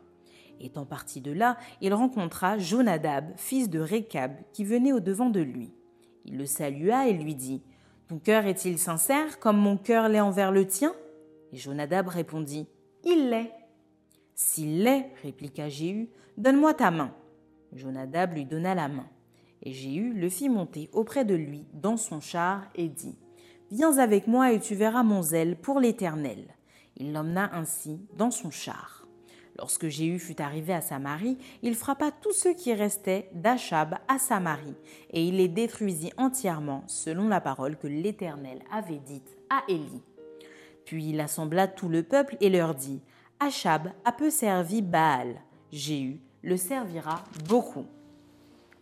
Étant 0.61 0.87
parti 0.87 1.21
de 1.21 1.33
là, 1.33 1.57
il 1.81 1.93
rencontra 1.93 2.57
Jonadab, 2.59 3.33
fils 3.35 3.69
de 3.69 3.81
Récab, 3.81 4.37
qui 4.53 4.63
venait 4.63 4.93
au 4.93 5.01
devant 5.01 5.29
de 5.29 5.41
lui. 5.41 5.73
Il 6.25 6.39
le 6.39 6.47
salua 6.47 7.09
et 7.09 7.15
lui 7.15 7.35
dit 7.35 7.63
Ton 8.07 8.21
cœur 8.21 8.47
est-il 8.47 8.79
sincère 8.79 9.41
comme 9.41 9.59
mon 9.59 9.77
cœur 9.77 10.09
l'est 10.09 10.21
envers 10.21 10.53
le 10.53 10.69
tien? 10.69 10.95
Et 11.53 11.57
Jonadab 11.57 12.07
répondit 12.07 12.69
Il 13.03 13.29
l'est. 13.29 13.53
S'il 14.37 14.85
l'est, 14.85 15.11
répliqua 15.25 15.69
Jéhu, 15.69 16.11
donne-moi 16.37 16.75
ta 16.75 16.93
main. 16.93 17.13
Jonadab 17.73 18.35
lui 18.35 18.45
donna 18.45 18.77
la 18.77 18.87
main. 18.87 19.09
Et 19.63 19.73
Jéhu 19.73 20.13
le 20.13 20.29
fit 20.29 20.49
monter 20.49 20.89
auprès 20.93 21.25
de 21.25 21.35
lui 21.35 21.65
dans 21.75 21.97
son 21.97 22.21
char 22.21 22.63
et 22.75 22.89
dit 22.89 23.17
Viens 23.71 23.99
avec 23.99 24.27
moi 24.27 24.53
et 24.53 24.61
tu 24.61 24.75
verras 24.75 25.03
mon 25.03 25.23
zèle 25.23 25.57
pour 25.57 25.81
l'Éternel. 25.81 26.55
Il 26.97 27.13
l'emmena 27.13 27.51
ainsi 27.55 28.01
dans 28.17 28.31
son 28.31 28.51
char. 28.51 29.07
Lorsque 29.59 29.89
Jéhu 29.89 30.19
fut 30.19 30.41
arrivé 30.41 30.73
à 30.73 30.81
Samarie, 30.81 31.37
il 31.63 31.75
frappa 31.75 32.13
tous 32.13 32.33
ceux 32.33 32.55
qui 32.55 32.73
restaient 32.73 33.29
d'Achab 33.35 33.97
à 34.07 34.19
Samarie, 34.19 34.77
et 35.11 35.25
il 35.25 35.37
les 35.37 35.49
détruisit 35.49 36.13
entièrement, 36.17 36.85
selon 36.87 37.27
la 37.27 37.41
parole 37.41 37.77
que 37.77 37.89
l'Éternel 37.89 38.63
avait 38.71 39.01
dite 39.01 39.37
à 39.51 39.65
Élie. 39.69 40.03
Puis 40.85 41.11
il 41.11 41.21
assembla 41.21 41.67
tout 41.67 41.89
le 41.89 42.05
peuple 42.05 42.37
et 42.41 42.51
leur 42.51 42.75
dit 42.75 43.03
Achab 43.41 43.91
a 44.05 44.13
peu 44.13 44.31
servi 44.31 44.81
Baal, 44.81 45.43
Jéhu 45.73 46.21
le 46.43 46.57
servira 46.57 47.25
beaucoup. 47.49 47.87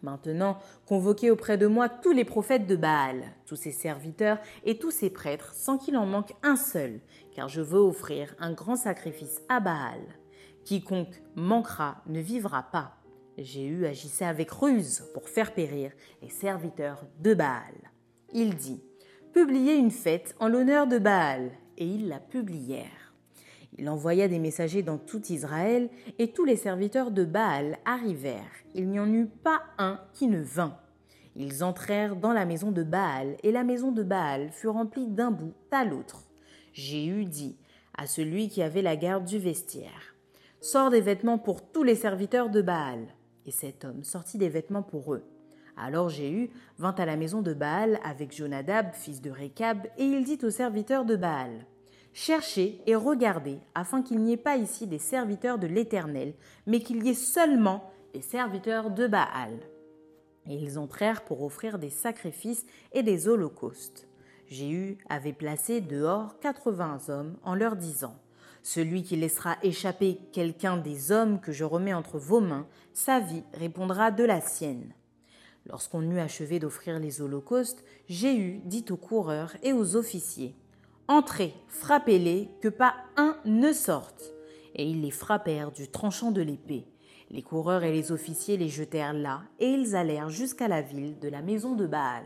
Maintenant, 0.03 0.59
convoquez 0.87 1.31
auprès 1.31 1.59
de 1.59 1.67
moi 1.67 1.89
tous 1.89 2.13
les 2.13 2.25
prophètes 2.25 2.67
de 2.67 2.77
Baal, 2.77 3.25
tous 3.47 3.57
ses 3.57 3.73
serviteurs 3.73 4.39
et 4.65 4.79
tous 4.79 4.91
ses 4.91 5.11
prêtres, 5.11 5.53
sans 5.55 5.79
qu'il 5.79 5.97
en 5.97 6.07
manque 6.07 6.35
un 6.43 6.57
seul, 6.57 7.01
car 7.35 7.49
je 7.49 7.61
veux 7.61 7.81
offrir 7.81 8.35
un 8.39 8.53
grand 8.53 8.77
sacrifice 8.77 9.41
à 9.49 9.61
Baal. 9.61 10.01
Quiconque 10.65 11.23
manquera 11.35 12.03
ne 12.07 12.21
vivra 12.21 12.65
pas. 12.65 12.97
Jéhu 13.39 13.87
agissait 13.87 14.25
avec 14.25 14.51
ruse 14.51 15.05
pour 15.13 15.29
faire 15.29 15.53
périr 15.53 15.93
les 16.23 16.31
serviteurs 16.31 17.05
de 17.21 17.35
Baal. 17.35 17.75
Il 18.33 18.57
dit 18.57 18.83
Publiez 19.33 19.75
une 19.75 19.91
fête 19.91 20.35
en 20.41 20.49
l'honneur 20.49 20.87
de 20.87 20.99
Baal, 20.99 21.51
et 21.77 21.87
ils 21.87 22.09
la 22.09 22.21
publièrent. 22.21 23.06
Il 23.79 23.89
envoya 23.91 24.27
des 24.27 24.39
messagers 24.39 24.83
dans 24.83 24.99
tout 24.99 25.23
Israël, 25.31 25.91
et 26.19 26.33
tous 26.33 26.45
les 26.45 26.57
serviteurs 26.57 27.11
de 27.11 27.25
Baal 27.25 27.79
arrivèrent. 27.85 28.43
Il 28.75 28.89
n'y 28.89 28.99
en 28.99 29.13
eut 29.13 29.27
pas 29.27 29.63
un 29.79 30.01
qui 30.15 30.29
ne 30.29 30.41
vint. 30.41 30.79
Ils 31.35 31.63
entrèrent 31.63 32.17
dans 32.17 32.33
la 32.33 32.47
maison 32.47 32.73
de 32.73 32.83
Baal, 32.83 33.37
et 33.43 33.53
la 33.53 33.65
maison 33.65 33.93
de 33.93 34.03
Baal 34.03 34.51
fut 34.51 34.69
remplie 34.69 35.07
d'un 35.07 35.31
bout 35.31 35.53
à 35.71 35.85
l'autre. 35.85 36.25
Jéhu 36.73 37.27
dit 37.27 37.57
à 37.99 38.07
celui 38.07 38.49
qui 38.49 38.63
avait 38.63 38.83
la 38.83 38.97
garde 38.97 39.25
du 39.25 39.39
vestiaire 39.39 40.15
Sors 40.61 40.91
des 40.91 41.03
vêtements 41.03 41.39
pour 41.39 41.71
tous 41.71 41.83
les 41.83 41.95
serviteurs 41.95 42.49
de 42.49 42.63
Baal. 42.63 43.07
Et 43.45 43.51
cet 43.51 43.85
homme 43.85 44.05
sortit 44.05 44.39
des 44.39 44.49
vêtements 44.49 44.83
pour 44.83 45.13
eux. 45.13 45.25
Alors 45.77 46.09
Jéhu 46.09 46.51
vint 46.79 46.95
à 46.95 47.05
la 47.05 47.17
maison 47.17 47.43
de 47.43 47.53
Baal 47.53 48.01
avec 48.03 48.35
Jonadab, 48.35 48.95
fils 48.95 49.21
de 49.21 49.31
Récab, 49.31 49.87
et 49.99 50.05
il 50.05 50.25
dit 50.25 50.39
aux 50.43 50.51
serviteurs 50.51 51.05
de 51.05 51.17
Baal 51.17 51.67
Cherchez 52.19 52.81
et 52.87 52.95
regardez, 52.95 53.59
afin 53.75 54.01
qu'il 54.01 54.21
n'y 54.21 54.33
ait 54.33 54.39
pas 54.39 54.57
ici 54.57 54.87
des 54.87 54.99
serviteurs 54.99 55.59
de 55.59 55.67
l'Éternel, 55.67 56.33
mais 56.67 56.81
qu'il 56.81 57.05
y 57.05 57.11
ait 57.11 57.15
seulement 57.15 57.93
des 58.15 58.23
serviteurs 58.23 58.91
de 58.91 59.07
Baal. 59.07 59.53
Et 60.49 60.55
ils 60.55 60.79
entrèrent 60.79 61.27
pour 61.27 61.43
offrir 61.43 61.79
des 61.79 61.91
sacrifices 61.91 62.65
et 62.95 63.03
des 63.03 63.29
holocaustes. 63.29 64.09
Jéhu 64.49 64.97
avait 65.11 65.35
placé 65.35 65.83
dehors 65.83 66.41
quatre-vingts 66.41 67.11
hommes 67.11 67.37
en 67.43 67.55
leur 67.55 67.77
disant 67.77 68.17
Celui 68.63 69.03
qui 69.03 69.17
laissera 69.17 69.59
échapper 69.63 70.19
quelqu'un 70.33 70.79
des 70.79 71.13
hommes 71.13 71.39
que 71.39 71.53
je 71.53 71.65
remets 71.65 71.93
entre 71.93 72.17
vos 72.17 72.41
mains, 72.41 72.67
sa 72.95 73.21
vie 73.21 73.45
répondra 73.53 74.11
de 74.11 74.25
la 74.25 74.41
sienne. 74.41 74.95
Lorsqu'on 75.67 76.11
eut 76.11 76.21
achevé 76.21 76.61
d'offrir 76.61 76.99
les 76.99 77.21
holocaustes, 77.21 77.85
Jéhu 78.09 78.63
dit 78.65 78.87
aux 78.89 78.97
coureurs 78.97 79.55
et 79.63 79.75
aux 79.75 79.97
officiers 79.97 80.55
Entrez, 81.09 81.55
frappez-les, 81.69 82.49
que 82.61 82.67
pas 82.67 82.97
un 83.17 83.37
ne 83.45 83.73
sorte. 83.73 84.35
Et 84.75 84.85
ils 84.85 85.03
les 85.03 85.13
frappèrent 85.13 85.71
du 85.71 85.89
tranchant 85.89 86.33
de 86.33 86.43
l'épée. 86.43 86.89
Les 87.31 87.43
coureurs 87.43 87.85
et 87.85 87.93
les 87.93 88.11
officiers 88.11 88.57
les 88.57 88.69
jetèrent 88.69 89.13
là, 89.13 89.43
et 89.61 89.69
ils 89.69 89.95
allèrent 89.95 90.31
jusqu'à 90.31 90.67
la 90.67 90.83
ville 90.83 91.21
de 91.21 91.29
la 91.29 91.43
maison 91.43 91.77
de 91.77 91.87
Baal. 91.87 92.25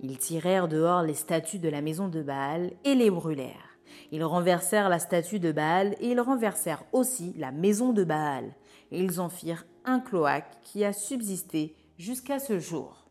Ils 0.00 0.18
tirèrent 0.18 0.68
dehors 0.68 1.02
les 1.02 1.14
statues 1.14 1.58
de 1.58 1.68
la 1.68 1.82
maison 1.82 2.06
de 2.06 2.22
Baal 2.22 2.72
et 2.84 2.94
les 2.94 3.10
brûlèrent. 3.10 3.78
Ils 4.12 4.22
renversèrent 4.22 4.88
la 4.88 5.00
statue 5.00 5.40
de 5.40 5.50
Baal 5.50 5.96
et 6.00 6.10
ils 6.10 6.20
renversèrent 6.20 6.84
aussi 6.92 7.34
la 7.36 7.50
maison 7.50 7.92
de 7.92 8.04
Baal. 8.04 8.54
Et 8.92 9.02
ils 9.02 9.20
en 9.20 9.28
firent 9.28 9.66
un 9.84 9.98
cloaque 9.98 10.60
qui 10.62 10.84
a 10.84 10.92
subsisté 10.92 11.74
jusqu'à 11.98 12.38
ce 12.38 12.60
jour. 12.60 13.10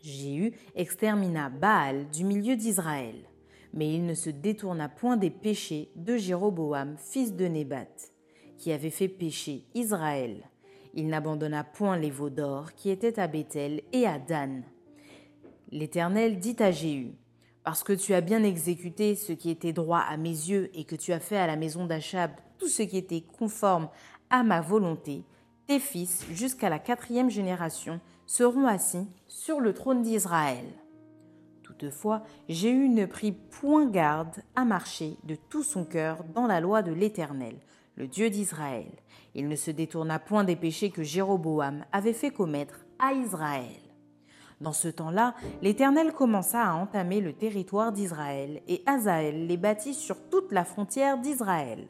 Jéhu 0.00 0.54
extermina 0.74 1.50
Baal 1.50 2.08
du 2.10 2.24
milieu 2.24 2.56
d'Israël 2.56 3.14
mais 3.74 3.92
il 3.92 4.06
ne 4.06 4.14
se 4.14 4.30
détourna 4.30 4.88
point 4.88 5.16
des 5.16 5.30
péchés 5.30 5.90
de 5.96 6.16
Jéroboam, 6.16 6.96
fils 6.96 7.34
de 7.34 7.46
Nébat, 7.46 7.88
qui 8.56 8.72
avait 8.72 8.90
fait 8.90 9.08
pécher 9.08 9.66
Israël. 9.74 10.48
Il 10.94 11.08
n'abandonna 11.08 11.64
point 11.64 11.98
les 11.98 12.10
veaux 12.10 12.30
d'or 12.30 12.72
qui 12.74 12.88
étaient 12.88 13.18
à 13.18 13.26
Béthel 13.26 13.82
et 13.92 14.06
à 14.06 14.20
Dan. 14.20 14.62
L'Éternel 15.72 16.38
dit 16.38 16.56
à 16.60 16.70
Jéhu, 16.70 17.16
Parce 17.64 17.82
que 17.82 17.92
tu 17.92 18.14
as 18.14 18.20
bien 18.20 18.44
exécuté 18.44 19.16
ce 19.16 19.32
qui 19.32 19.50
était 19.50 19.72
droit 19.72 19.98
à 19.98 20.16
mes 20.16 20.28
yeux 20.28 20.70
et 20.72 20.84
que 20.84 20.94
tu 20.94 21.12
as 21.12 21.18
fait 21.18 21.36
à 21.36 21.48
la 21.48 21.56
maison 21.56 21.84
d'Achab 21.84 22.30
tout 22.58 22.68
ce 22.68 22.82
qui 22.82 22.96
était 22.96 23.22
conforme 23.22 23.88
à 24.30 24.44
ma 24.44 24.60
volonté, 24.60 25.24
tes 25.66 25.80
fils, 25.80 26.24
jusqu'à 26.30 26.68
la 26.68 26.78
quatrième 26.78 27.30
génération, 27.30 28.00
seront 28.26 28.66
assis 28.66 29.08
sur 29.26 29.60
le 29.60 29.74
trône 29.74 30.02
d'Israël. 30.02 30.64
Toutefois, 31.78 32.22
Jéhu 32.48 32.88
ne 32.88 33.04
prit 33.06 33.32
point 33.32 33.86
garde 33.86 34.36
à 34.54 34.64
marcher 34.64 35.16
de 35.24 35.34
tout 35.34 35.62
son 35.62 35.84
cœur 35.84 36.24
dans 36.34 36.46
la 36.46 36.60
loi 36.60 36.82
de 36.82 36.92
l'Éternel, 36.92 37.56
le 37.96 38.06
Dieu 38.06 38.30
d'Israël. 38.30 38.90
Il 39.34 39.48
ne 39.48 39.56
se 39.56 39.70
détourna 39.70 40.18
point 40.18 40.44
des 40.44 40.56
péchés 40.56 40.90
que 40.90 41.02
Jéroboam 41.02 41.84
avait 41.92 42.12
fait 42.12 42.30
commettre 42.30 42.84
à 42.98 43.12
Israël. 43.12 43.80
Dans 44.60 44.72
ce 44.72 44.88
temps-là, 44.88 45.34
l'Éternel 45.62 46.12
commença 46.12 46.64
à 46.64 46.74
entamer 46.74 47.20
le 47.20 47.32
territoire 47.32 47.92
d'Israël, 47.92 48.62
et 48.68 48.82
Azaël 48.86 49.46
les 49.46 49.56
bâtit 49.56 49.94
sur 49.94 50.16
toute 50.30 50.52
la 50.52 50.64
frontière 50.64 51.18
d'Israël. 51.18 51.88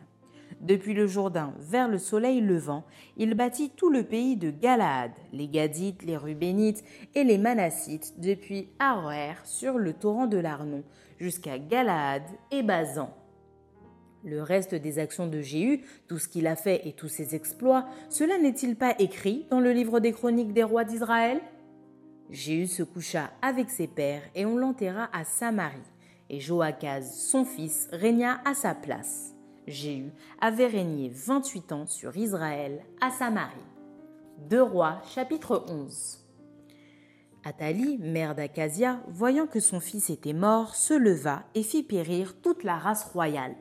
Depuis 0.61 0.95
le 0.95 1.07
Jourdain 1.07 1.53
vers 1.59 1.89
le 1.89 1.99
soleil 1.99 2.41
levant, 2.41 2.85
il 3.17 3.35
bâtit 3.35 3.71
tout 3.71 3.91
le 3.91 4.03
pays 4.03 4.37
de 4.37 4.51
Galaad, 4.51 5.13
les 5.33 5.49
Gadites, 5.49 6.03
les 6.03 6.17
Rubénites 6.17 6.85
et 7.15 7.25
les 7.25 7.39
Manassites, 7.39 8.19
depuis 8.19 8.69
Aroer 8.79 9.35
sur 9.45 9.79
le 9.79 9.93
torrent 9.93 10.27
de 10.27 10.39
l'Arnon, 10.39 10.83
jusqu'à 11.19 11.59
Galaad 11.59 12.23
et 12.51 12.63
Bazan. 12.63 13.15
Le 14.25 14.43
reste 14.43 14.75
des 14.75 14.99
actions 14.99 15.27
de 15.27 15.43
Jéhu, 15.43 15.85
tout 16.09 16.19
ce 16.19 16.29
qu'il 16.29 16.47
a 16.47 16.57
fait 16.57 16.87
et 16.89 16.95
tous 16.95 17.09
ses 17.09 17.35
exploits, 17.35 17.87
cela 18.09 18.39
n'est-il 18.39 18.75
pas 18.75 18.95
écrit 18.99 19.47
dans 19.51 19.61
le 19.61 19.73
livre 19.73 20.01
des 20.01 20.13
chroniques 20.13 20.55
des 20.55 20.63
rois 20.63 20.85
d'Israël? 20.85 21.43
Jéhu 22.31 22.67
se 22.67 22.83
coucha 22.83 23.31
avec 23.43 23.69
ses 23.69 23.87
pères 23.87 24.23
et 24.35 24.47
on 24.47 24.57
l'enterra 24.57 25.11
à 25.13 25.25
Samarie, 25.25 25.77
et 26.31 26.41
Joachaz, 26.41 27.13
son 27.13 27.45
fils, 27.45 27.87
régna 27.93 28.41
à 28.47 28.55
sa 28.55 28.75
place. 28.75 29.34
Jéhu 29.67 30.13
avait 30.41 30.67
régné 30.67 31.11
28 31.11 31.73
ans 31.73 31.87
sur 31.87 32.17
Israël 32.17 32.85
à 33.01 33.11
Samarie. 33.11 33.55
Deux 34.51 34.63
rois, 34.63 35.01
chapitre 35.15 35.65
11. 35.69 36.19
Athalie, 37.45 37.99
mère 37.99 38.35
d'Acasia, 38.35 39.01
voyant 39.09 39.47
que 39.47 39.61
son 39.61 39.81
fils 39.81 40.11
était 40.11 40.33
mort, 40.33 40.75
se 40.75 40.95
leva 40.95 41.45
et 41.55 41.63
fit 41.63 41.83
périr 41.83 42.41
toute 42.41 42.63
la 42.63 42.77
race 42.77 43.05
royale. 43.05 43.57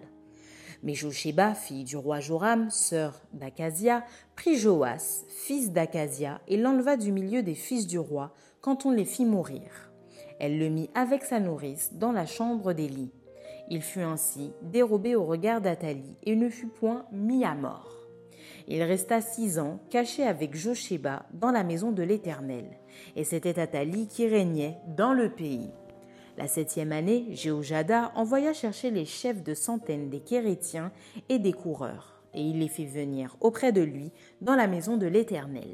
Mais 0.83 0.93
Josheba, 0.93 1.53
fille 1.53 1.85
du 1.85 1.95
roi 1.95 2.19
Joram, 2.19 2.69
sœur 2.69 3.21
d'Acasia, 3.31 4.03
prit 4.35 4.57
Joas, 4.57 5.23
fils 5.29 5.71
d'Acasia, 5.71 6.41
et 6.47 6.57
l'enleva 6.57 6.97
du 6.97 7.13
milieu 7.13 7.43
des 7.43 7.55
fils 7.55 7.87
du 7.87 7.99
roi 7.99 8.33
quand 8.59 8.85
on 8.85 8.91
les 8.91 9.05
fit 9.05 9.25
mourir. 9.25 9.91
Elle 10.39 10.59
le 10.59 10.69
mit 10.69 10.89
avec 10.95 11.23
sa 11.23 11.39
nourrice 11.39 11.93
dans 11.93 12.11
la 12.11 12.25
chambre 12.25 12.73
d'Élie. 12.73 13.11
Il 13.73 13.81
fut 13.81 14.01
ainsi 14.01 14.51
dérobé 14.61 15.15
au 15.15 15.25
regard 15.25 15.59
d'Athalie 15.59 16.15
et 16.21 16.35
ne 16.35 16.47
fut 16.47 16.67
point 16.67 17.07
mis 17.11 17.43
à 17.43 17.55
mort. 17.55 18.05
Il 18.67 18.83
resta 18.83 19.19
six 19.19 19.57
ans 19.57 19.79
caché 19.89 20.21
avec 20.21 20.55
Josheba 20.55 21.25
dans 21.33 21.49
la 21.49 21.63
maison 21.63 21.91
de 21.91 22.03
l'Éternel, 22.03 22.65
et 23.15 23.23
c'était 23.23 23.59
Athalie 23.59 24.05
qui 24.05 24.27
régnait 24.27 24.77
dans 24.95 25.11
le 25.11 25.31
pays. 25.31 25.71
La 26.37 26.47
septième 26.47 26.91
année, 26.91 27.25
Jéhojada 27.31 28.11
envoya 28.13 28.53
chercher 28.53 28.91
les 28.91 29.05
chefs 29.05 29.41
de 29.41 29.55
centaines 29.55 30.11
des 30.11 30.19
Kérétiens 30.19 30.91
et 31.29 31.39
des 31.39 31.53
coureurs, 31.53 32.21
et 32.35 32.41
il 32.43 32.59
les 32.59 32.67
fit 32.67 32.85
venir 32.85 33.37
auprès 33.41 33.71
de 33.71 33.81
lui 33.81 34.11
dans 34.41 34.55
la 34.55 34.67
maison 34.67 34.97
de 34.97 35.07
l'Éternel. 35.07 35.73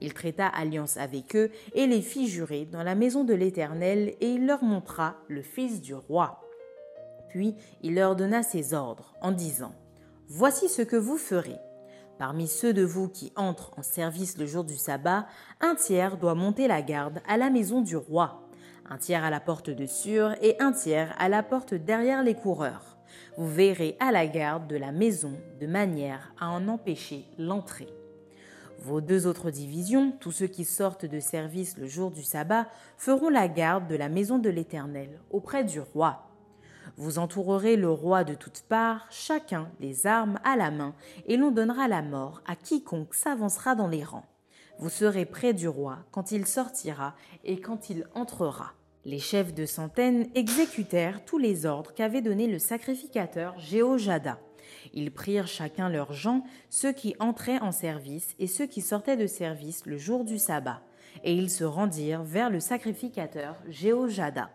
Il 0.00 0.14
traita 0.14 0.46
alliance 0.46 0.98
avec 0.98 1.34
eux 1.34 1.50
et 1.74 1.88
les 1.88 2.00
fit 2.00 2.28
jurer 2.28 2.64
dans 2.64 2.84
la 2.84 2.94
maison 2.94 3.24
de 3.24 3.34
l'Éternel, 3.34 4.14
et 4.20 4.28
il 4.28 4.46
leur 4.46 4.62
montra 4.62 5.16
le 5.26 5.42
fils 5.42 5.80
du 5.80 5.94
roi. 5.94 6.43
Puis 7.34 7.56
il 7.82 7.96
leur 7.96 8.14
donna 8.14 8.44
ses 8.44 8.74
ordres 8.74 9.12
en 9.20 9.32
disant 9.32 9.74
Voici 10.28 10.68
ce 10.68 10.82
que 10.82 10.94
vous 10.94 11.18
ferez. 11.18 11.58
Parmi 12.16 12.46
ceux 12.46 12.72
de 12.72 12.84
vous 12.84 13.08
qui 13.08 13.32
entrent 13.34 13.76
en 13.76 13.82
service 13.82 14.38
le 14.38 14.46
jour 14.46 14.62
du 14.62 14.76
sabbat, 14.76 15.26
un 15.60 15.74
tiers 15.74 16.16
doit 16.16 16.36
monter 16.36 16.68
la 16.68 16.80
garde 16.80 17.20
à 17.26 17.36
la 17.36 17.50
maison 17.50 17.80
du 17.80 17.96
roi 17.96 18.40
un 18.88 18.98
tiers 18.98 19.24
à 19.24 19.30
la 19.30 19.40
porte 19.40 19.70
de 19.70 19.86
Sûre 19.86 20.34
et 20.42 20.56
un 20.60 20.72
tiers 20.72 21.14
à 21.18 21.28
la 21.28 21.42
porte 21.42 21.74
derrière 21.74 22.22
les 22.22 22.34
coureurs. 22.34 22.98
Vous 23.36 23.48
verrez 23.48 23.96
à 24.00 24.12
la 24.12 24.26
garde 24.26 24.66
de 24.68 24.76
la 24.76 24.92
maison 24.92 25.32
de 25.60 25.66
manière 25.66 26.32
à 26.38 26.50
en 26.50 26.68
empêcher 26.68 27.24
l'entrée. 27.38 27.88
Vos 28.80 29.00
deux 29.00 29.26
autres 29.26 29.50
divisions, 29.50 30.12
tous 30.20 30.32
ceux 30.32 30.46
qui 30.46 30.64
sortent 30.64 31.06
de 31.06 31.20
service 31.20 31.78
le 31.78 31.86
jour 31.86 32.10
du 32.10 32.22
sabbat, 32.22 32.66
feront 32.98 33.30
la 33.30 33.48
garde 33.48 33.88
de 33.88 33.96
la 33.96 34.08
maison 34.08 34.38
de 34.38 34.50
l'Éternel 34.50 35.20
auprès 35.30 35.64
du 35.64 35.80
roi. 35.80 36.33
Vous 36.96 37.18
entourerez 37.18 37.76
le 37.76 37.90
roi 37.90 38.22
de 38.22 38.34
toutes 38.34 38.62
parts, 38.68 39.06
chacun 39.10 39.68
les 39.80 40.06
armes 40.06 40.38
à 40.44 40.56
la 40.56 40.70
main, 40.70 40.94
et 41.26 41.36
l'on 41.36 41.50
donnera 41.50 41.88
la 41.88 42.02
mort 42.02 42.40
à 42.46 42.54
quiconque 42.54 43.14
s'avancera 43.14 43.74
dans 43.74 43.88
les 43.88 44.04
rangs. 44.04 44.26
Vous 44.78 44.88
serez 44.88 45.24
près 45.24 45.54
du 45.54 45.66
roi 45.66 45.98
quand 46.12 46.30
il 46.30 46.46
sortira 46.46 47.14
et 47.44 47.60
quand 47.60 47.90
il 47.90 48.06
entrera. 48.14 48.74
Les 49.04 49.18
chefs 49.18 49.52
de 49.52 49.66
centaines 49.66 50.28
exécutèrent 50.34 51.24
tous 51.24 51.38
les 51.38 51.66
ordres 51.66 51.92
qu'avait 51.92 52.22
donnés 52.22 52.46
le 52.46 52.58
sacrificateur 52.58 53.58
Jéhojada. 53.58 54.38
Ils 54.92 55.12
prirent 55.12 55.48
chacun 55.48 55.88
leurs 55.88 56.12
gens, 56.12 56.44
ceux 56.70 56.92
qui 56.92 57.16
entraient 57.18 57.60
en 57.60 57.72
service 57.72 58.34
et 58.38 58.46
ceux 58.46 58.66
qui 58.66 58.80
sortaient 58.80 59.16
de 59.16 59.26
service 59.26 59.84
le 59.84 59.98
jour 59.98 60.24
du 60.24 60.38
sabbat, 60.38 60.80
et 61.22 61.34
ils 61.34 61.50
se 61.50 61.64
rendirent 61.64 62.22
vers 62.22 62.50
le 62.50 62.60
sacrificateur 62.60 63.56
Jéhojada. 63.68 64.50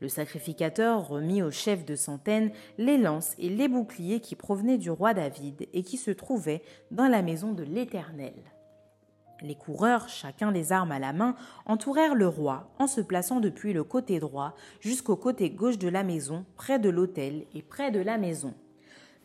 Le 0.00 0.08
sacrificateur 0.08 1.08
remit 1.08 1.42
aux 1.42 1.50
chefs 1.50 1.84
de 1.84 1.96
centaines 1.96 2.52
les 2.78 2.98
lances 2.98 3.34
et 3.38 3.48
les 3.48 3.66
boucliers 3.66 4.20
qui 4.20 4.36
provenaient 4.36 4.78
du 4.78 4.90
roi 4.90 5.12
David 5.12 5.66
et 5.72 5.82
qui 5.82 5.96
se 5.96 6.12
trouvaient 6.12 6.62
dans 6.92 7.08
la 7.08 7.20
maison 7.20 7.52
de 7.52 7.64
l'Éternel. 7.64 8.34
Les 9.40 9.56
coureurs, 9.56 10.08
chacun 10.08 10.52
des 10.52 10.72
armes 10.72 10.92
à 10.92 10.98
la 10.98 11.12
main, 11.12 11.34
entourèrent 11.66 12.14
le 12.14 12.28
roi 12.28 12.70
en 12.78 12.86
se 12.86 13.00
plaçant 13.00 13.40
depuis 13.40 13.72
le 13.72 13.84
côté 13.84 14.18
droit 14.20 14.54
jusqu'au 14.80 15.16
côté 15.16 15.50
gauche 15.50 15.78
de 15.78 15.88
la 15.88 16.04
maison, 16.04 16.44
près 16.56 16.78
de 16.78 16.90
l'autel 16.90 17.44
et 17.54 17.62
près 17.62 17.90
de 17.90 18.00
la 18.00 18.18
maison. 18.18 18.54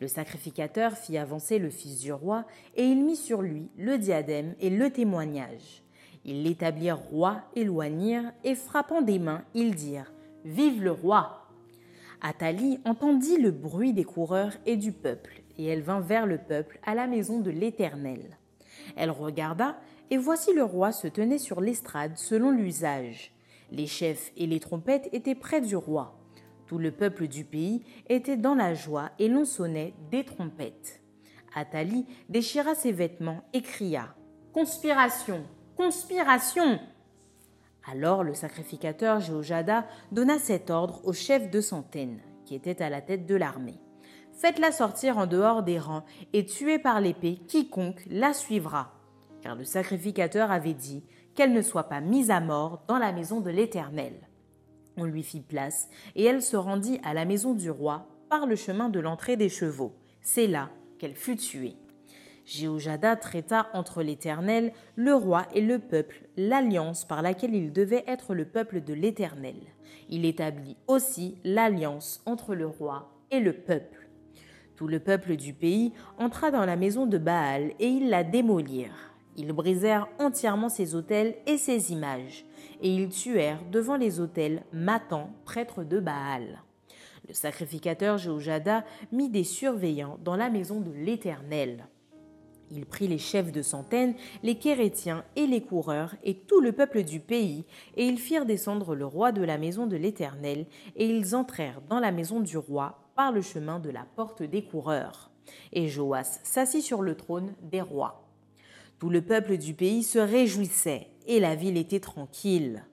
Le 0.00 0.08
sacrificateur 0.08 0.92
fit 0.92 1.18
avancer 1.18 1.58
le 1.58 1.70
fils 1.70 2.00
du 2.00 2.12
roi, 2.12 2.46
et 2.76 2.84
il 2.84 3.04
mit 3.04 3.16
sur 3.16 3.42
lui 3.42 3.70
le 3.76 3.96
diadème 3.96 4.54
et 4.60 4.70
le 4.70 4.90
témoignage. 4.90 5.82
Ils 6.24 6.42
l'établirent 6.42 6.98
roi, 6.98 7.42
éloignirent, 7.54 8.32
et 8.42 8.54
frappant 8.54 9.02
des 9.02 9.18
mains, 9.18 9.44
ils 9.54 9.74
dirent 9.74 10.13
Vive 10.44 10.82
le 10.82 10.92
roi 10.92 11.48
Athalie 12.20 12.78
entendit 12.84 13.38
le 13.38 13.50
bruit 13.50 13.94
des 13.94 14.04
coureurs 14.04 14.52
et 14.66 14.76
du 14.76 14.92
peuple, 14.92 15.42
et 15.56 15.64
elle 15.64 15.80
vint 15.80 16.00
vers 16.00 16.26
le 16.26 16.36
peuple 16.36 16.78
à 16.84 16.94
la 16.94 17.06
maison 17.06 17.40
de 17.40 17.50
l'Éternel. 17.50 18.36
Elle 18.94 19.10
regarda, 19.10 19.78
et 20.10 20.18
voici 20.18 20.52
le 20.52 20.62
roi 20.62 20.92
se 20.92 21.08
tenait 21.08 21.38
sur 21.38 21.62
l'estrade 21.62 22.18
selon 22.18 22.50
l'usage. 22.50 23.32
Les 23.72 23.86
chefs 23.86 24.32
et 24.36 24.46
les 24.46 24.60
trompettes 24.60 25.08
étaient 25.12 25.34
près 25.34 25.62
du 25.62 25.76
roi. 25.76 26.18
Tout 26.66 26.78
le 26.78 26.90
peuple 26.90 27.26
du 27.26 27.44
pays 27.44 27.82
était 28.10 28.36
dans 28.36 28.54
la 28.54 28.74
joie 28.74 29.12
et 29.18 29.28
l'on 29.28 29.46
sonnait 29.46 29.94
des 30.10 30.24
trompettes. 30.24 31.00
Athalie 31.54 32.04
déchira 32.28 32.74
ses 32.74 32.92
vêtements 32.92 33.44
et 33.54 33.62
cria 33.62 34.14
Conspiration 34.52 35.42
Conspiration 35.76 36.80
Alors 37.90 38.24
le 38.24 38.34
sacrificateur 38.34 39.20
Jéhojada 39.20 39.86
donna 40.12 40.38
cet 40.38 40.70
ordre 40.70 41.00
au 41.04 41.12
chef 41.12 41.50
de 41.50 41.60
centaines, 41.60 42.20
qui 42.44 42.54
était 42.54 42.82
à 42.82 42.90
la 42.90 43.00
tête 43.00 43.26
de 43.26 43.34
l'armée. 43.34 43.80
Faites-la 44.32 44.72
sortir 44.72 45.18
en 45.18 45.26
dehors 45.26 45.62
des 45.62 45.78
rangs 45.78 46.04
et 46.32 46.44
tuez 46.44 46.78
par 46.78 47.00
l'épée 47.00 47.40
quiconque 47.46 48.02
la 48.06 48.32
suivra 48.32 48.94
car 49.44 49.54
le 49.54 49.64
sacrificateur 49.64 50.50
avait 50.50 50.72
dit 50.72 51.04
qu'elle 51.34 51.52
ne 51.52 51.60
soit 51.60 51.90
pas 51.90 52.00
mise 52.00 52.30
à 52.30 52.40
mort 52.40 52.82
dans 52.88 52.96
la 52.96 53.12
maison 53.12 53.42
de 53.42 53.50
l'Éternel. 53.50 54.14
On 54.96 55.04
lui 55.04 55.22
fit 55.22 55.42
place, 55.42 55.90
et 56.16 56.24
elle 56.24 56.40
se 56.40 56.56
rendit 56.56 56.98
à 57.04 57.12
la 57.12 57.26
maison 57.26 57.52
du 57.52 57.70
roi 57.70 58.06
par 58.30 58.46
le 58.46 58.56
chemin 58.56 58.88
de 58.88 59.00
l'entrée 59.00 59.36
des 59.36 59.50
chevaux. 59.50 59.94
C'est 60.22 60.46
là 60.46 60.70
qu'elle 60.98 61.14
fut 61.14 61.36
tuée. 61.36 61.76
Jéhojada 62.46 63.16
traita 63.16 63.68
entre 63.72 64.02
l'Éternel, 64.02 64.72
le 64.96 65.14
roi 65.14 65.46
et 65.54 65.60
le 65.60 65.78
peuple 65.78 66.28
l'alliance 66.36 67.04
par 67.04 67.22
laquelle 67.22 67.54
il 67.54 67.72
devait 67.72 68.04
être 68.06 68.34
le 68.34 68.44
peuple 68.44 68.82
de 68.82 68.92
l'Éternel. 68.92 69.56
Il 70.10 70.24
établit 70.24 70.76
aussi 70.86 71.38
l'alliance 71.44 72.22
entre 72.26 72.54
le 72.54 72.66
roi 72.66 73.10
et 73.30 73.40
le 73.40 73.54
peuple. 73.54 74.08
Tout 74.76 74.88
le 74.88 75.00
peuple 75.00 75.36
du 75.36 75.54
pays 75.54 75.92
entra 76.18 76.50
dans 76.50 76.66
la 76.66 76.76
maison 76.76 77.06
de 77.06 77.18
Baal 77.18 77.72
et 77.78 77.86
ils 77.86 78.10
la 78.10 78.24
démolirent. 78.24 79.14
Ils 79.36 79.52
brisèrent 79.52 80.08
entièrement 80.18 80.68
ses 80.68 80.94
autels 80.94 81.34
et 81.46 81.58
ses 81.58 81.92
images, 81.92 82.44
et 82.82 82.88
ils 82.88 83.08
tuèrent 83.08 83.64
devant 83.72 83.96
les 83.96 84.20
autels 84.20 84.62
Matan, 84.72 85.30
prêtre 85.44 85.82
de 85.82 85.98
Baal. 85.98 86.62
Le 87.26 87.34
sacrificateur 87.34 88.18
Jéhojada 88.18 88.84
mit 89.10 89.30
des 89.30 89.44
surveillants 89.44 90.18
dans 90.22 90.36
la 90.36 90.50
maison 90.50 90.80
de 90.80 90.92
l'Éternel. 90.92 91.86
Il 92.76 92.86
prit 92.86 93.06
les 93.06 93.18
chefs 93.18 93.52
de 93.52 93.62
centaines, 93.62 94.14
les 94.42 94.56
Kérétiens 94.56 95.24
et 95.36 95.46
les 95.46 95.60
coureurs, 95.60 96.16
et 96.24 96.34
tout 96.34 96.60
le 96.60 96.72
peuple 96.72 97.04
du 97.04 97.20
pays, 97.20 97.64
et 97.96 98.04
ils 98.04 98.18
firent 98.18 98.46
descendre 98.46 98.96
le 98.96 99.06
roi 99.06 99.30
de 99.30 99.42
la 99.42 99.58
maison 99.58 99.86
de 99.86 99.96
l'Éternel, 99.96 100.66
et 100.96 101.06
ils 101.06 101.36
entrèrent 101.36 101.80
dans 101.88 102.00
la 102.00 102.10
maison 102.10 102.40
du 102.40 102.58
roi 102.58 102.98
par 103.14 103.30
le 103.30 103.42
chemin 103.42 103.78
de 103.78 103.90
la 103.90 104.06
porte 104.16 104.42
des 104.42 104.64
coureurs. 104.64 105.30
Et 105.72 105.86
Joas 105.86 106.40
s'assit 106.42 106.82
sur 106.82 107.02
le 107.02 107.14
trône 107.14 107.54
des 107.62 107.80
rois. 107.80 108.28
Tout 108.98 109.10
le 109.10 109.22
peuple 109.22 109.56
du 109.56 109.74
pays 109.74 110.02
se 110.02 110.18
réjouissait 110.18 111.08
et 111.26 111.38
la 111.38 111.54
ville 111.54 111.76
était 111.76 112.00
tranquille. 112.00 112.84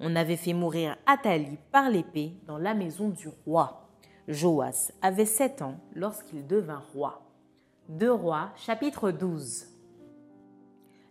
On 0.00 0.16
avait 0.16 0.36
fait 0.36 0.52
mourir 0.52 0.96
Athalie 1.06 1.58
par 1.70 1.90
l'épée 1.90 2.32
dans 2.46 2.58
la 2.58 2.74
maison 2.74 3.08
du 3.08 3.28
roi. 3.44 3.88
Joas 4.26 4.92
avait 5.00 5.24
sept 5.26 5.62
ans 5.62 5.78
lorsqu'il 5.94 6.46
devint 6.46 6.82
roi. 6.92 7.27
Deux 7.88 8.12
rois, 8.12 8.50
chapitre 8.54 9.10
12. 9.10 9.64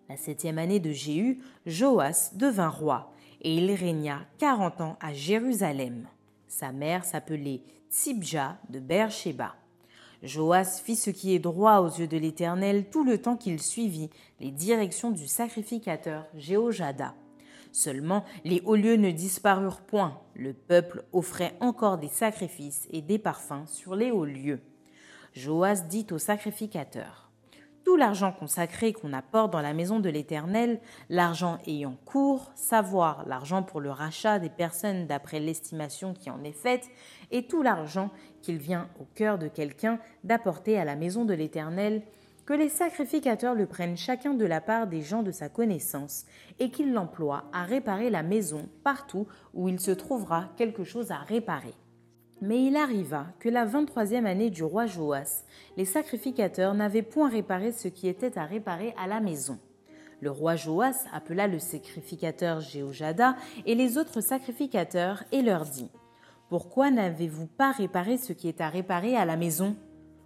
La 0.10 0.16
septième 0.16 0.60
année 0.60 0.80
de 0.80 0.92
Jéhu, 0.92 1.40
Joas 1.66 2.34
devint 2.36 2.70
roi, 2.70 3.12
et 3.42 3.56
il 3.56 3.72
régna 3.72 4.20
quarante 4.38 4.80
ans 4.80 4.96
à 5.02 5.12
Jérusalem. 5.12 6.08
Sa 6.48 6.72
mère 6.72 7.04
s'appelait 7.04 7.64
Tsibja 7.90 8.60
de 8.70 8.80
Beersheba. 8.80 9.56
Joas 10.22 10.80
fit 10.84 10.96
ce 10.96 11.10
qui 11.10 11.34
est 11.34 11.40
droit 11.40 11.80
aux 11.80 11.90
yeux 11.90 12.08
de 12.08 12.18
l'Éternel 12.18 12.86
tout 12.92 13.04
le 13.04 13.20
temps 13.20 13.38
qu'il 13.38 13.60
suivit 13.60 14.12
les 14.40 14.52
directions 14.52 15.10
du 15.10 15.26
sacrificateur 15.26 16.28
Jéhojada. 16.36 17.16
Seulement 17.72 18.24
les 18.46 18.62
hauts 18.66 18.76
lieux 18.76 18.98
ne 18.98 19.10
disparurent 19.10 19.82
point, 19.82 20.22
le 20.36 20.54
peuple 20.54 21.06
offrait 21.12 21.56
encore 21.60 21.98
des 21.98 22.08
sacrifices 22.08 22.88
et 22.92 23.02
des 23.02 23.18
parfums 23.18 23.66
sur 23.66 23.96
les 23.96 24.12
hauts 24.12 24.26
lieux. 24.26 24.62
Joas 25.34 25.82
dit 25.88 26.08
au 26.12 26.18
sacrificateur 26.18 27.28
tout 27.88 27.96
l'argent 27.96 28.34
consacré 28.34 28.92
qu'on 28.92 29.14
apporte 29.14 29.54
dans 29.54 29.62
la 29.62 29.74
maison 29.74 30.02
de 30.02 30.10
l'Éternel, 30.10 30.82
l'argent 31.08 31.58
ayant 31.66 31.96
cours, 32.04 32.52
savoir 32.54 33.26
l'argent 33.26 33.64
pour 33.64 33.80
le 33.80 33.90
rachat 33.90 34.40
des 34.40 34.50
personnes 34.50 35.08
d'après 35.08 35.40
l'estimation 35.40 36.14
qui 36.14 36.30
en 36.30 36.44
est 36.44 36.52
faite, 36.52 36.90
et 37.32 37.48
tout 37.48 37.64
l'argent 37.64 38.10
qu'il 38.42 38.58
vient 38.58 38.90
au 39.00 39.06
cœur 39.16 39.38
de 39.38 39.48
quelqu'un 39.48 40.00
d'apporter 40.26 40.78
à 40.78 40.84
la 40.84 40.98
maison 40.98 41.24
de 41.24 41.34
l'Éternel, 41.34 42.02
que 42.46 42.54
les 42.54 42.68
sacrificateurs 42.68 43.56
le 43.56 43.68
prennent 43.68 43.96
chacun 43.96 44.34
de 44.34 44.46
la 44.46 44.60
part 44.60 44.88
des 44.88 45.02
gens 45.02 45.24
de 45.24 45.32
sa 45.32 45.48
connaissance, 45.48 46.26
et 46.60 46.72
qu'ils 46.72 46.92
l'emploient 46.92 47.46
à 47.54 47.64
réparer 47.64 48.10
la 48.10 48.22
maison 48.22 48.68
partout 48.84 49.28
où 49.54 49.70
il 49.70 49.80
se 49.80 49.92
trouvera 49.92 50.50
quelque 50.58 50.84
chose 50.84 51.12
à 51.12 51.20
réparer. 51.20 51.74
Mais 52.42 52.64
il 52.64 52.76
arriva 52.76 53.28
que 53.40 53.50
la 53.50 53.66
vingt-troisième 53.66 54.28
année 54.28 54.52
du 54.52 54.64
roi 54.64 54.86
Joas, 54.86 55.44
les 55.76 55.86
sacrificateurs 55.86 56.76
n'avaient 56.76 57.02
point 57.02 57.30
réparé 57.30 57.72
ce 57.72 57.88
qui 57.88 58.08
était 58.08 58.38
à 58.38 58.46
réparer 58.46 58.94
à 58.96 59.08
la 59.08 59.20
maison. 59.20 59.58
Le 60.22 60.30
roi 60.30 60.56
Joas 60.56 61.06
appela 61.12 61.48
le 61.48 61.58
sacrificateur 61.58 62.60
Jéhojada 62.60 63.36
et 63.66 63.74
les 63.74 63.98
autres 63.98 64.22
sacrificateurs 64.22 65.24
et 65.32 65.42
leur 65.42 65.66
dit 65.66 65.90
Pourquoi 66.50 66.92
n'avez-vous 66.92 67.48
pas 67.48 67.72
réparé 67.72 68.18
ce 68.18 68.34
qui 68.34 68.48
est 68.48 68.62
à 68.62 68.70
réparer 68.70 69.16
à 69.16 69.26
la 69.26 69.36
maison? 69.36 69.76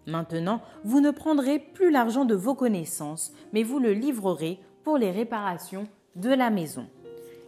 Maintenant, 0.07 0.61
vous 0.83 0.99
ne 0.99 1.11
prendrez 1.11 1.59
plus 1.59 1.91
l'argent 1.91 2.25
de 2.25 2.35
vos 2.35 2.55
connaissances, 2.55 3.31
mais 3.53 3.63
vous 3.63 3.79
le 3.79 3.93
livrerez 3.93 4.59
pour 4.83 4.97
les 4.97 5.11
réparations 5.11 5.87
de 6.15 6.29
la 6.29 6.49
maison. 6.49 6.87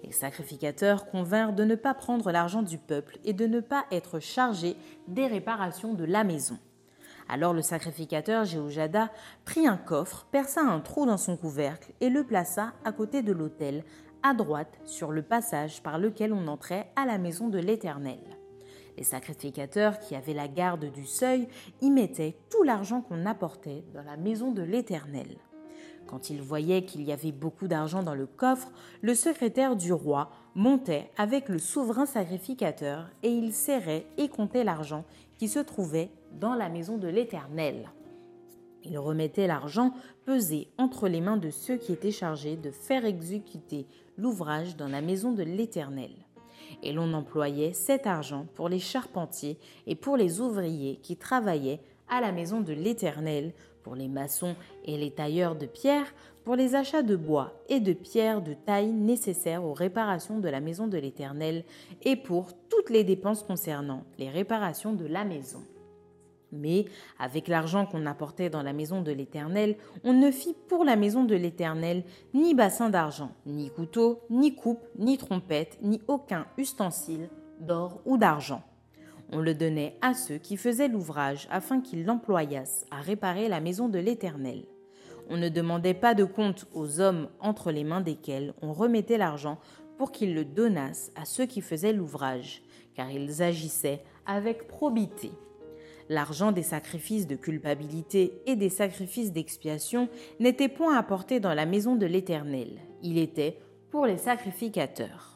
Les 0.03 0.11
sacrificateurs 0.11 1.05
convinrent 1.05 1.53
de 1.53 1.63
ne 1.63 1.75
pas 1.75 1.93
prendre 1.93 2.31
l'argent 2.31 2.61
du 2.61 2.77
peuple 2.77 3.17
et 3.23 3.33
de 3.33 3.47
ne 3.47 3.61
pas 3.61 3.85
être 3.91 4.19
chargés 4.19 4.75
des 5.07 5.27
réparations 5.27 5.93
de 5.93 6.03
la 6.03 6.23
maison. 6.23 6.59
Alors 7.29 7.53
le 7.53 7.61
sacrificateur 7.61 8.43
Jéhojada 8.43 9.09
prit 9.45 9.65
un 9.65 9.77
coffre, 9.77 10.27
perça 10.29 10.61
un 10.61 10.81
trou 10.81 11.05
dans 11.05 11.17
son 11.17 11.37
couvercle 11.37 11.93
et 12.01 12.09
le 12.09 12.25
plaça 12.25 12.73
à 12.83 12.91
côté 12.91 13.21
de 13.21 13.31
l'autel, 13.31 13.85
à 14.23 14.33
droite, 14.33 14.79
sur 14.85 15.11
le 15.11 15.21
passage 15.21 15.81
par 15.81 15.97
lequel 15.97 16.33
on 16.33 16.47
entrait 16.47 16.91
à 16.97 17.05
la 17.05 17.17
maison 17.17 17.47
de 17.47 17.59
l'Éternel. 17.59 18.19
Les 18.97 19.03
sacrificateurs 19.03 19.99
qui 19.99 20.15
avaient 20.15 20.33
la 20.33 20.47
garde 20.47 20.91
du 20.91 21.05
seuil 21.05 21.47
y 21.81 21.89
mettaient 21.89 22.37
tout 22.49 22.63
l'argent 22.63 23.01
qu'on 23.01 23.25
apportait 23.25 23.83
dans 23.93 24.03
la 24.03 24.17
maison 24.17 24.51
de 24.51 24.61
l'Éternel. 24.61 25.37
Quand 26.07 26.29
il 26.29 26.41
voyait 26.41 26.83
qu'il 26.83 27.03
y 27.03 27.11
avait 27.11 27.31
beaucoup 27.31 27.67
d'argent 27.67 28.03
dans 28.03 28.15
le 28.15 28.25
coffre, 28.25 28.71
le 29.01 29.15
secrétaire 29.15 29.75
du 29.75 29.93
roi 29.93 30.29
montait 30.55 31.09
avec 31.17 31.49
le 31.49 31.59
souverain 31.59 32.05
sacrificateur 32.05 33.09
et 33.23 33.29
il 33.29 33.53
serrait 33.53 34.05
et 34.17 34.29
comptait 34.29 34.63
l'argent 34.63 35.05
qui 35.37 35.47
se 35.47 35.59
trouvait 35.59 36.09
dans 36.39 36.53
la 36.53 36.69
maison 36.69 36.97
de 36.97 37.07
l'Éternel. 37.07 37.89
Il 38.85 38.97
remettait 38.97 39.47
l'argent 39.47 39.93
pesé 40.25 40.67
entre 40.77 41.07
les 41.07 41.21
mains 41.21 41.37
de 41.37 41.49
ceux 41.49 41.77
qui 41.77 41.93
étaient 41.93 42.11
chargés 42.11 42.57
de 42.57 42.71
faire 42.71 43.05
exécuter 43.05 43.87
l'ouvrage 44.17 44.75
dans 44.75 44.89
la 44.89 45.01
maison 45.01 45.31
de 45.31 45.43
l'Éternel. 45.43 46.11
Et 46.81 46.91
l'on 46.91 47.13
employait 47.13 47.73
cet 47.73 48.07
argent 48.07 48.45
pour 48.55 48.67
les 48.67 48.79
charpentiers 48.79 49.57
et 49.87 49.95
pour 49.95 50.17
les 50.17 50.41
ouvriers 50.41 50.97
qui 51.01 51.15
travaillaient 51.15 51.79
à 52.09 52.19
la 52.19 52.31
maison 52.31 52.61
de 52.61 52.73
l'Éternel 52.73 53.53
pour 53.83 53.95
les 53.95 54.07
maçons 54.07 54.55
et 54.85 54.97
les 54.97 55.11
tailleurs 55.11 55.55
de 55.55 55.65
pierre, 55.65 56.13
pour 56.43 56.55
les 56.55 56.75
achats 56.75 57.03
de 57.03 57.15
bois 57.15 57.53
et 57.69 57.79
de 57.79 57.93
pierre 57.93 58.41
de 58.41 58.53
taille 58.53 58.91
nécessaires 58.91 59.63
aux 59.63 59.73
réparations 59.73 60.39
de 60.39 60.49
la 60.49 60.59
maison 60.59 60.87
de 60.87 60.97
l'Éternel, 60.97 61.63
et 62.03 62.15
pour 62.15 62.51
toutes 62.69 62.89
les 62.89 63.03
dépenses 63.03 63.43
concernant 63.43 64.03
les 64.17 64.29
réparations 64.29 64.93
de 64.93 65.05
la 65.05 65.25
maison. 65.25 65.61
Mais 66.51 66.85
avec 67.17 67.47
l'argent 67.47 67.85
qu'on 67.85 68.05
apportait 68.05 68.49
dans 68.49 68.61
la 68.61 68.73
maison 68.73 69.01
de 69.01 69.11
l'Éternel, 69.11 69.75
on 70.03 70.13
ne 70.13 70.29
fit 70.31 70.55
pour 70.67 70.83
la 70.83 70.95
maison 70.95 71.23
de 71.23 71.35
l'Éternel 71.35 72.03
ni 72.33 72.53
bassin 72.53 72.89
d'argent, 72.89 73.31
ni 73.45 73.69
couteau, 73.69 74.21
ni 74.29 74.55
coupe, 74.55 74.85
ni 74.97 75.17
trompette, 75.17 75.79
ni 75.81 76.01
aucun 76.07 76.45
ustensile 76.57 77.29
d'or 77.59 78.01
ou 78.05 78.17
d'argent 78.17 78.61
on 79.33 79.39
le 79.39 79.53
donnait 79.53 79.97
à 80.01 80.13
ceux 80.13 80.37
qui 80.37 80.57
faisaient 80.57 80.87
l'ouvrage 80.87 81.47
afin 81.51 81.81
qu'ils 81.81 82.05
l'employassent 82.05 82.85
à 82.91 83.01
réparer 83.01 83.47
la 83.47 83.59
maison 83.59 83.89
de 83.89 83.99
l'Éternel. 83.99 84.63
On 85.29 85.37
ne 85.37 85.49
demandait 85.49 85.93
pas 85.93 86.13
de 86.13 86.23
compte 86.23 86.67
aux 86.73 86.99
hommes 86.99 87.29
entre 87.39 87.71
les 87.71 87.83
mains 87.83 88.01
desquels 88.01 88.53
on 88.61 88.73
remettait 88.73 89.17
l'argent 89.17 89.57
pour 89.97 90.11
qu'ils 90.11 90.35
le 90.35 90.45
donnassent 90.45 91.11
à 91.15 91.25
ceux 91.25 91.45
qui 91.45 91.61
faisaient 91.61 91.93
l'ouvrage, 91.93 92.61
car 92.95 93.09
ils 93.09 93.41
agissaient 93.41 94.03
avec 94.25 94.67
probité. 94.67 95.31
L'argent 96.09 96.51
des 96.51 96.63
sacrifices 96.63 97.27
de 97.27 97.35
culpabilité 97.35 98.41
et 98.45 98.55
des 98.55 98.69
sacrifices 98.69 99.31
d'expiation 99.31 100.09
n'était 100.39 100.67
point 100.67 100.97
apporté 100.97 101.39
dans 101.39 101.53
la 101.53 101.65
maison 101.65 101.95
de 101.95 102.05
l'Éternel, 102.05 102.79
il 103.01 103.17
était 103.17 103.59
pour 103.89 104.05
les 104.05 104.17
sacrificateurs. 104.17 105.32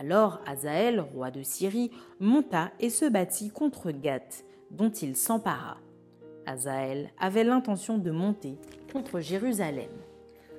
Alors 0.00 0.40
Azaël, 0.46 0.98
roi 0.98 1.30
de 1.30 1.42
Syrie, 1.42 1.90
monta 2.20 2.72
et 2.80 2.88
se 2.88 3.04
battit 3.04 3.50
contre 3.50 3.90
Gath, 3.90 4.46
dont 4.70 4.88
il 4.88 5.14
s'empara. 5.14 5.76
Azaël 6.46 7.10
avait 7.20 7.44
l'intention 7.44 7.98
de 7.98 8.10
monter 8.10 8.56
contre 8.94 9.20
Jérusalem. 9.20 9.90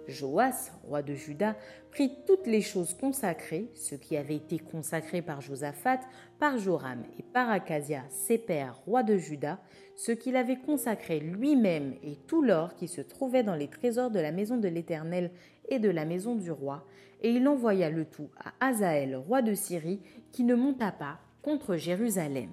Joas, 0.07 0.71
roi 0.83 1.01
de 1.01 1.15
Juda, 1.15 1.55
prit 1.89 2.11
toutes 2.27 2.45
les 2.45 2.61
choses 2.61 2.93
consacrées, 2.93 3.71
ce 3.73 3.95
qui 3.95 4.15
avait 4.15 4.35
été 4.35 4.59
consacré 4.59 5.23
par 5.23 5.41
Josaphat, 5.41 6.01
par 6.37 6.59
Joram 6.59 7.03
et 7.17 7.23
par 7.23 7.49
Acasia, 7.49 8.03
ses 8.09 8.37
pères, 8.37 8.77
rois 8.85 9.01
de 9.01 9.17
Juda, 9.17 9.59
ce 9.95 10.11
qu'il 10.11 10.35
avait 10.35 10.59
consacré 10.59 11.19
lui-même 11.19 11.95
et 12.03 12.15
tout 12.27 12.43
l'or 12.43 12.75
qui 12.75 12.87
se 12.87 13.01
trouvait 13.01 13.43
dans 13.43 13.55
les 13.55 13.69
trésors 13.69 14.11
de 14.11 14.19
la 14.19 14.31
maison 14.31 14.57
de 14.57 14.67
l'Éternel 14.67 15.31
et 15.71 15.79
de 15.79 15.89
la 15.89 16.05
maison 16.05 16.35
du 16.35 16.51
roi, 16.51 16.85
et 17.21 17.31
il 17.31 17.47
envoya 17.47 17.89
le 17.89 18.05
tout 18.05 18.29
à 18.37 18.53
Azaël, 18.67 19.15
roi 19.15 19.41
de 19.41 19.55
Syrie, 19.55 20.01
qui 20.31 20.43
ne 20.43 20.53
monta 20.53 20.91
pas 20.91 21.19
contre 21.41 21.75
Jérusalem. 21.75 22.51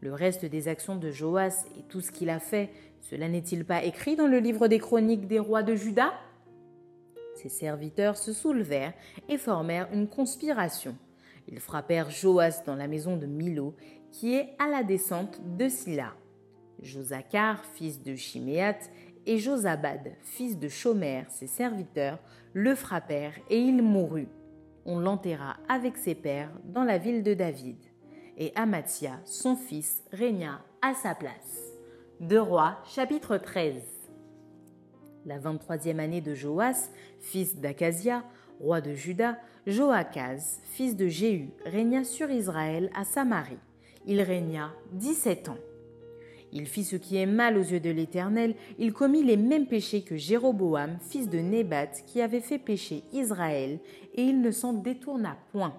Le 0.00 0.12
reste 0.12 0.44
des 0.44 0.68
actions 0.68 0.96
de 0.96 1.10
Joas 1.10 1.66
et 1.78 1.82
tout 1.88 2.00
ce 2.00 2.12
qu'il 2.12 2.30
a 2.30 2.38
fait, 2.38 2.70
cela 3.00 3.28
n'est-il 3.28 3.64
pas 3.64 3.82
écrit 3.82 4.14
dans 4.14 4.26
le 4.26 4.38
livre 4.38 4.68
des 4.68 4.78
chroniques 4.78 5.26
des 5.26 5.38
rois 5.38 5.62
de 5.62 5.74
Juda? 5.74 6.12
Ses 7.34 7.48
serviteurs 7.48 8.16
se 8.16 8.32
soulevèrent 8.32 8.94
et 9.28 9.38
formèrent 9.38 9.88
une 9.92 10.08
conspiration. 10.08 10.96
Ils 11.48 11.60
frappèrent 11.60 12.10
Joas 12.10 12.62
dans 12.66 12.74
la 12.74 12.88
maison 12.88 13.16
de 13.16 13.26
Milo, 13.26 13.74
qui 14.10 14.34
est 14.34 14.54
à 14.58 14.68
la 14.68 14.82
descente 14.82 15.40
de 15.56 15.68
Silla. 15.68 16.14
Josacar, 16.82 17.64
fils 17.64 18.02
de 18.02 18.14
Chiméat, 18.14 18.78
et 19.26 19.38
Josabad, 19.38 20.12
fils 20.22 20.58
de 20.58 20.68
Shomer, 20.68 21.24
ses 21.28 21.48
serviteurs, 21.48 22.18
le 22.54 22.74
frappèrent 22.74 23.38
et 23.50 23.58
il 23.58 23.82
mourut. 23.82 24.28
On 24.84 25.00
l'enterra 25.00 25.56
avec 25.68 25.96
ses 25.96 26.14
pères 26.14 26.52
dans 26.64 26.84
la 26.84 26.96
ville 26.96 27.22
de 27.22 27.34
David. 27.34 27.76
Et 28.38 28.52
Amatia, 28.54 29.18
son 29.24 29.56
fils, 29.56 30.04
régna 30.12 30.60
à 30.80 30.94
sa 30.94 31.14
place. 31.14 31.72
De 32.20 32.38
Rois, 32.38 32.78
chapitre 32.86 33.36
13. 33.36 33.74
La 35.26 35.38
23e 35.40 35.98
année 35.98 36.20
de 36.20 36.34
Joas, 36.34 36.90
fils 37.20 37.56
d'Acasia, 37.56 38.22
roi 38.60 38.80
de 38.80 38.94
Juda, 38.94 39.38
Joachaz, 39.66 40.60
fils 40.64 40.94
de 40.94 41.08
Jéhu, 41.08 41.50
régna 41.64 42.04
sur 42.04 42.30
Israël 42.30 42.90
à 42.94 43.04
Samarie. 43.04 43.58
Il 44.06 44.22
régna 44.22 44.72
dix-sept 44.92 45.48
ans. 45.48 45.58
Il 46.58 46.64
fit 46.64 46.84
ce 46.84 46.96
qui 46.96 47.18
est 47.18 47.26
mal 47.26 47.58
aux 47.58 47.62
yeux 47.62 47.80
de 47.80 47.90
l'Éternel, 47.90 48.54
il 48.78 48.94
commit 48.94 49.22
les 49.22 49.36
mêmes 49.36 49.66
péchés 49.66 50.00
que 50.00 50.16
Jéroboam, 50.16 50.96
fils 51.06 51.28
de 51.28 51.38
Nébat, 51.38 51.88
qui 52.06 52.22
avait 52.22 52.40
fait 52.40 52.58
pécher 52.58 53.02
Israël, 53.12 53.78
et 54.14 54.22
il 54.22 54.40
ne 54.40 54.50
s'en 54.50 54.72
détourna 54.72 55.36
point. 55.52 55.78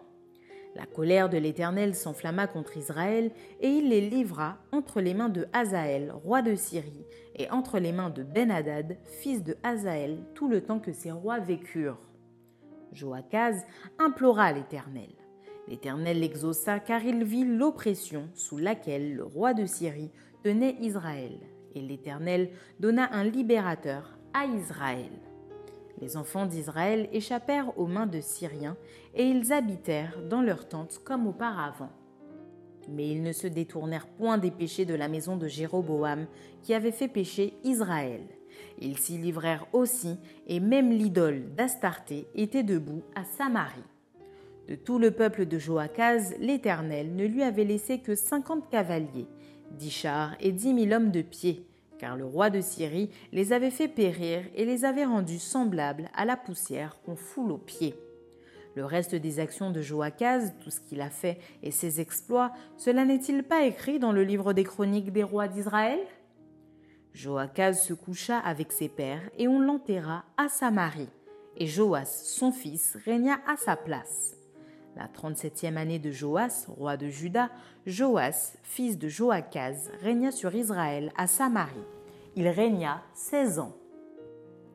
La 0.75 0.85
colère 0.85 1.29
de 1.29 1.37
l'Éternel 1.39 1.95
s'enflamma 1.95 2.45
contre 2.45 2.77
Israël, 2.77 3.31
et 3.59 3.69
il 3.69 3.89
les 3.89 4.07
livra 4.07 4.59
entre 4.71 5.01
les 5.01 5.15
mains 5.15 5.29
de 5.29 5.47
Hazaël, 5.51 6.11
roi 6.11 6.43
de 6.43 6.53
Syrie, 6.53 7.07
et 7.35 7.49
entre 7.49 7.79
les 7.79 7.91
mains 7.91 8.11
de 8.11 8.21
Ben-Hadad, 8.21 8.99
fils 9.03 9.43
de 9.43 9.57
Hazaël, 9.63 10.19
tout 10.35 10.47
le 10.47 10.61
temps 10.61 10.79
que 10.79 10.93
ses 10.93 11.11
rois 11.11 11.39
vécurent. 11.39 11.97
Joachaz 12.93 13.65
implora 13.97 14.51
l'Éternel. 14.51 15.09
L'Éternel 15.67 16.19
l'exauça 16.19 16.79
car 16.79 17.03
il 17.03 17.23
vit 17.23 17.43
l'oppression 17.43 18.29
sous 18.35 18.57
laquelle 18.57 19.15
le 19.15 19.23
roi 19.25 19.53
de 19.53 19.65
Syrie 19.65 20.11
Israël, 20.49 21.37
et 21.75 21.81
l'Éternel 21.81 22.49
donna 22.79 23.09
un 23.11 23.23
libérateur 23.23 24.17
à 24.33 24.45
Israël. 24.45 25.11
Les 25.99 26.15
enfants 26.15 26.45
d'Israël 26.45 27.09
échappèrent 27.11 27.77
aux 27.77 27.87
mains 27.87 28.05
de 28.05 28.21
Syriens, 28.21 28.77
et 29.15 29.23
ils 29.23 29.51
habitèrent 29.51 30.21
dans 30.29 30.41
leurs 30.41 30.69
tentes 30.69 31.01
comme 31.03 31.27
auparavant. 31.27 31.91
Mais 32.89 33.09
ils 33.09 33.23
ne 33.23 33.33
se 33.33 33.47
détournèrent 33.47 34.07
point 34.07 34.37
des 34.37 34.51
péchés 34.51 34.85
de 34.85 34.95
la 34.95 35.07
maison 35.07 35.35
de 35.35 35.47
Jéroboam, 35.47 36.27
qui 36.61 36.73
avait 36.73 36.91
fait 36.91 37.07
pécher 37.07 37.53
Israël. 37.63 38.21
Ils 38.79 38.97
s'y 38.97 39.17
livrèrent 39.17 39.67
aussi, 39.73 40.17
et 40.47 40.59
même 40.59 40.91
l'idole 40.91 41.53
d'Astarté 41.55 42.27
était 42.35 42.63
debout 42.63 43.01
à 43.15 43.23
Samarie. 43.25 43.81
De 44.69 44.75
tout 44.75 44.99
le 44.99 45.11
peuple 45.11 45.45
de 45.45 45.57
Joachaz, 45.57 46.35
l'Éternel 46.39 47.15
ne 47.15 47.25
lui 47.25 47.41
avait 47.41 47.63
laissé 47.63 47.99
que 47.99 48.15
cinquante 48.15 48.69
cavaliers, 48.69 49.27
dix 49.71 49.91
chars 49.91 50.35
et 50.39 50.51
dix 50.51 50.73
mille 50.73 50.93
hommes 50.93 51.11
de 51.11 51.21
pied, 51.21 51.65
car 51.99 52.15
le 52.15 52.25
roi 52.25 52.49
de 52.49 52.61
Syrie 52.61 53.09
les 53.31 53.53
avait 53.53 53.71
fait 53.71 53.87
périr 53.87 54.43
et 54.55 54.65
les 54.65 54.85
avait 54.85 55.05
rendus 55.05 55.39
semblables 55.39 56.09
à 56.15 56.25
la 56.25 56.37
poussière 56.37 57.01
qu'on 57.03 57.15
foule 57.15 57.51
aux 57.51 57.57
pieds. 57.57 57.95
Le 58.75 58.85
reste 58.85 59.15
des 59.15 59.39
actions 59.39 59.71
de 59.71 59.81
Joachaz, 59.81 60.53
tout 60.63 60.69
ce 60.69 60.79
qu'il 60.79 61.01
a 61.01 61.09
fait 61.09 61.39
et 61.63 61.71
ses 61.71 61.99
exploits, 61.99 62.53
cela 62.77 63.05
n'est-il 63.05 63.43
pas 63.43 63.65
écrit 63.65 63.97
dans 63.97 64.11
le 64.11 64.23
livre 64.23 64.53
des 64.53 64.63
chroniques 64.63 65.11
des 65.11 65.23
rois 65.23 65.47
d'Israël? 65.47 65.99
Joachaz 67.13 67.73
se 67.73 67.93
coucha 67.93 68.37
avec 68.37 68.71
ses 68.71 68.89
pères 68.89 69.27
et 69.39 69.47
on 69.47 69.59
l'enterra 69.59 70.25
à 70.37 70.47
Samarie, 70.47 71.09
et 71.55 71.65
Joas, 71.65 72.05
son 72.05 72.51
fils, 72.51 72.95
régna 73.03 73.39
à 73.47 73.57
sa 73.57 73.75
place. 73.75 74.36
La 74.97 75.07
37e 75.07 75.77
année 75.77 75.99
de 75.99 76.11
Joas, 76.11 76.65
roi 76.67 76.97
de 76.97 77.07
Juda, 77.07 77.49
Joas, 77.85 78.57
fils 78.63 78.97
de 78.97 79.07
Joachaz, 79.07 79.91
régna 80.01 80.31
sur 80.31 80.53
Israël 80.55 81.11
à 81.15 81.27
Samarie. 81.27 81.75
Il 82.35 82.47
régna 82.47 83.03
16 83.13 83.59
ans. 83.59 83.75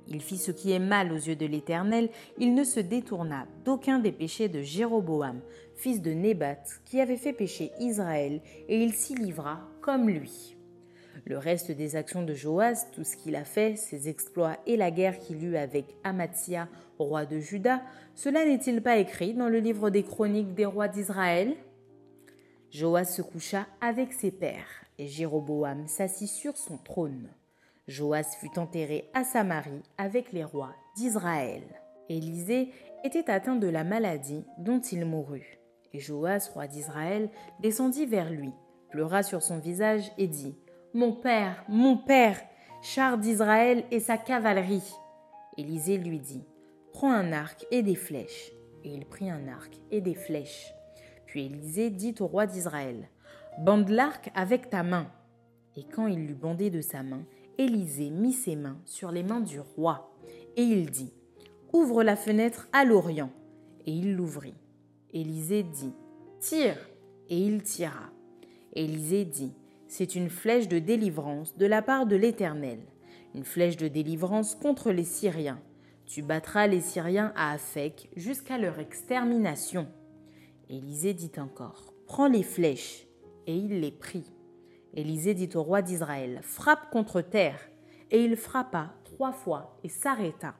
Il 0.08 0.20
fit 0.20 0.38
ce 0.38 0.50
qui 0.50 0.72
est 0.72 0.78
mal 0.78 1.12
aux 1.12 1.16
yeux 1.16 1.36
de 1.36 1.46
l'Éternel, 1.46 2.08
il 2.38 2.54
ne 2.54 2.64
se 2.64 2.80
détourna 2.80 3.46
d'aucun 3.64 3.98
des 3.98 4.12
péchés 4.12 4.48
de 4.48 4.62
Jéroboam, 4.62 5.40
fils 5.74 6.00
de 6.00 6.12
Nébat, 6.12 6.62
qui 6.84 7.00
avait 7.00 7.16
fait 7.16 7.32
pécher 7.32 7.72
Israël, 7.78 8.40
et 8.68 8.82
il 8.82 8.92
s'y 8.92 9.14
livra 9.14 9.60
comme 9.80 10.08
lui. 10.08 10.56
Le 11.24 11.38
reste 11.38 11.70
des 11.70 11.94
actions 11.94 12.22
de 12.22 12.34
Joas, 12.34 12.86
tout 12.92 13.04
ce 13.04 13.16
qu'il 13.16 13.36
a 13.36 13.44
fait, 13.44 13.76
ses 13.76 14.08
exploits 14.08 14.56
et 14.66 14.76
la 14.76 14.90
guerre 14.90 15.18
qu'il 15.18 15.44
eut 15.44 15.56
avec 15.56 15.86
Amatzia, 16.02 16.68
roi 16.98 17.26
de 17.26 17.38
Juda, 17.38 17.80
cela 18.14 18.44
n'est-il 18.44 18.82
pas 18.82 18.96
écrit 18.96 19.34
dans 19.34 19.48
le 19.48 19.58
livre 19.58 19.90
des 19.90 20.02
chroniques 20.02 20.54
des 20.54 20.66
rois 20.66 20.88
d'Israël? 20.88 21.54
Joas 22.70 23.04
se 23.04 23.22
coucha 23.22 23.66
avec 23.80 24.12
ses 24.12 24.30
pères, 24.30 24.84
et 24.98 25.06
Jéroboam 25.06 25.86
s'assit 25.86 26.28
sur 26.28 26.56
son 26.56 26.78
trône. 26.78 27.28
Joas 27.86 28.36
fut 28.40 28.58
enterré 28.58 29.08
à 29.14 29.24
Samarie 29.24 29.82
avec 29.98 30.32
les 30.32 30.44
rois 30.44 30.74
d'Israël. 30.96 31.62
Élisée 32.08 32.70
était 33.04 33.30
atteint 33.30 33.56
de 33.56 33.68
la 33.68 33.84
maladie 33.84 34.44
dont 34.58 34.80
il 34.80 35.04
mourut. 35.04 35.58
Et 35.92 36.00
Joas, 36.00 36.50
roi 36.52 36.66
d'Israël, 36.66 37.28
descendit 37.60 38.06
vers 38.06 38.30
lui, 38.30 38.52
pleura 38.90 39.22
sur 39.22 39.42
son 39.42 39.58
visage 39.58 40.10
et 40.18 40.26
dit 40.26 40.56
Mon 40.94 41.12
père, 41.12 41.64
mon 41.70 41.96
père, 41.96 42.38
char 42.82 43.16
d'Israël 43.16 43.84
et 43.90 43.98
sa 43.98 44.18
cavalerie. 44.18 44.92
Élisée 45.56 45.96
lui 45.96 46.18
dit 46.18 46.44
Prends 46.92 47.12
un 47.12 47.32
arc 47.32 47.64
et 47.70 47.82
des 47.82 47.94
flèches. 47.94 48.52
Et 48.84 48.90
il 48.90 49.06
prit 49.06 49.30
un 49.30 49.48
arc 49.48 49.72
et 49.90 50.02
des 50.02 50.14
flèches. 50.14 50.74
Puis 51.24 51.46
Élisée 51.46 51.88
dit 51.88 52.14
au 52.20 52.26
roi 52.26 52.46
d'Israël 52.46 53.08
Bande 53.58 53.88
l'arc 53.88 54.30
avec 54.34 54.68
ta 54.68 54.82
main. 54.82 55.10
Et 55.76 55.84
quand 55.84 56.08
il 56.08 56.26
l'eut 56.26 56.34
bandé 56.34 56.68
de 56.68 56.82
sa 56.82 57.02
main, 57.02 57.24
Élisée 57.56 58.10
mit 58.10 58.34
ses 58.34 58.56
mains 58.56 58.78
sur 58.84 59.10
les 59.12 59.22
mains 59.22 59.40
du 59.40 59.60
roi, 59.60 60.14
et 60.56 60.62
il 60.62 60.90
dit 60.90 61.14
Ouvre 61.72 62.02
la 62.02 62.16
fenêtre 62.16 62.68
à 62.74 62.84
l'Orient. 62.84 63.30
Et 63.86 63.92
il 63.92 64.14
l'ouvrit. 64.14 64.54
Élisée 65.14 65.62
dit 65.62 65.94
Tire. 66.38 66.76
Et 67.30 67.38
il 67.38 67.62
tira. 67.62 68.10
Élisée 68.74 69.24
dit 69.24 69.54
C'est 69.94 70.14
une 70.14 70.30
flèche 70.30 70.68
de 70.68 70.78
délivrance 70.78 71.54
de 71.58 71.66
la 71.66 71.82
part 71.82 72.06
de 72.06 72.16
l'Éternel, 72.16 72.78
une 73.34 73.44
flèche 73.44 73.76
de 73.76 73.88
délivrance 73.88 74.54
contre 74.54 74.90
les 74.90 75.04
Syriens. 75.04 75.60
Tu 76.06 76.22
battras 76.22 76.66
les 76.66 76.80
Syriens 76.80 77.30
à 77.36 77.52
Aphek 77.52 78.08
jusqu'à 78.16 78.56
leur 78.56 78.78
extermination. 78.78 79.86
Élisée 80.70 81.12
dit 81.12 81.32
encore 81.36 81.92
Prends 82.06 82.26
les 82.26 82.42
flèches. 82.42 83.06
Et 83.46 83.54
il 83.54 83.80
les 83.80 83.90
prit. 83.90 84.32
Élisée 84.94 85.34
dit 85.34 85.50
au 85.56 85.62
roi 85.62 85.82
d'Israël, 85.82 86.40
Frappe 86.42 86.90
contre 86.90 87.20
terre. 87.20 87.60
Et 88.10 88.24
il 88.24 88.36
frappa 88.36 88.94
trois 89.04 89.32
fois 89.32 89.78
et 89.84 89.90
s'arrêta. 89.90 90.54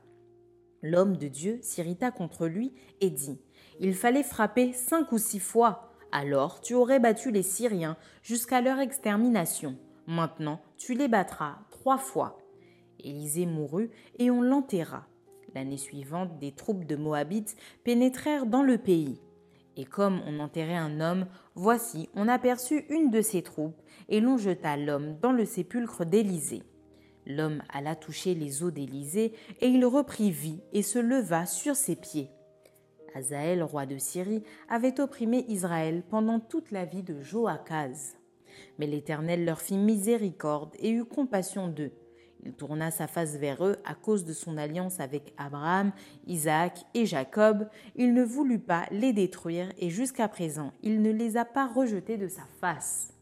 L'homme 0.82 1.16
de 1.16 1.28
Dieu 1.28 1.58
s'irrita 1.62 2.10
contre 2.10 2.48
lui 2.48 2.74
et 3.00 3.08
dit, 3.08 3.40
Il 3.80 3.94
fallait 3.94 4.24
frapper 4.24 4.74
cinq 4.74 5.10
ou 5.10 5.16
six 5.16 5.40
fois, 5.40 5.91
alors 6.12 6.60
tu 6.60 6.74
aurais 6.74 7.00
battu 7.00 7.30
les 7.30 7.42
Syriens 7.42 7.96
jusqu'à 8.22 8.60
leur 8.60 8.78
extermination. 8.78 9.76
Maintenant 10.06 10.60
tu 10.76 10.94
les 10.94 11.08
battras 11.08 11.58
trois 11.70 11.98
fois. 11.98 12.38
Élisée 13.00 13.46
mourut 13.46 13.90
et 14.18 14.30
on 14.30 14.42
l'enterra. 14.42 15.06
L'année 15.54 15.76
suivante, 15.76 16.38
des 16.38 16.52
troupes 16.52 16.84
de 16.84 16.96
Moabites 16.96 17.56
pénétrèrent 17.84 18.46
dans 18.46 18.62
le 18.62 18.78
pays. 18.78 19.20
Et 19.76 19.84
comme 19.84 20.20
on 20.26 20.38
enterrait 20.40 20.76
un 20.76 21.00
homme, 21.00 21.26
voici, 21.54 22.08
on 22.14 22.28
aperçut 22.28 22.84
une 22.88 23.10
de 23.10 23.20
ses 23.20 23.42
troupes, 23.42 23.80
et 24.08 24.20
l'on 24.20 24.36
jeta 24.36 24.76
l'homme 24.76 25.18
dans 25.20 25.32
le 25.32 25.44
sépulcre 25.44 26.04
d'Élysée. 26.04 26.62
L'homme 27.26 27.62
alla 27.72 27.96
toucher 27.96 28.34
les 28.34 28.62
os 28.62 28.72
d'Élysée, 28.72 29.32
et 29.60 29.68
il 29.68 29.84
reprit 29.84 30.30
vie 30.30 30.60
et 30.72 30.82
se 30.82 30.98
leva 30.98 31.46
sur 31.46 31.76
ses 31.76 31.96
pieds. 31.96 32.30
Azaël, 33.14 33.62
roi 33.62 33.86
de 33.86 33.98
Syrie, 33.98 34.42
avait 34.68 35.00
opprimé 35.00 35.44
Israël 35.48 36.02
pendant 36.08 36.40
toute 36.40 36.70
la 36.70 36.84
vie 36.84 37.02
de 37.02 37.20
Joachaz. 37.20 38.16
Mais 38.78 38.86
l'Éternel 38.86 39.44
leur 39.44 39.60
fit 39.60 39.76
miséricorde 39.76 40.74
et 40.78 40.90
eut 40.90 41.04
compassion 41.04 41.68
d'eux. 41.68 41.92
Il 42.44 42.54
tourna 42.54 42.90
sa 42.90 43.06
face 43.06 43.36
vers 43.36 43.64
eux 43.64 43.76
à 43.84 43.94
cause 43.94 44.24
de 44.24 44.32
son 44.32 44.56
alliance 44.56 44.98
avec 44.98 45.32
Abraham, 45.36 45.92
Isaac 46.26 46.84
et 46.92 47.06
Jacob. 47.06 47.68
Il 47.94 48.14
ne 48.14 48.24
voulut 48.24 48.58
pas 48.58 48.86
les 48.90 49.12
détruire 49.12 49.72
et 49.78 49.90
jusqu'à 49.90 50.28
présent 50.28 50.72
il 50.82 51.02
ne 51.02 51.10
les 51.10 51.36
a 51.36 51.44
pas 51.44 51.68
rejetés 51.68 52.16
de 52.16 52.28
sa 52.28 52.42
face. 52.60 53.14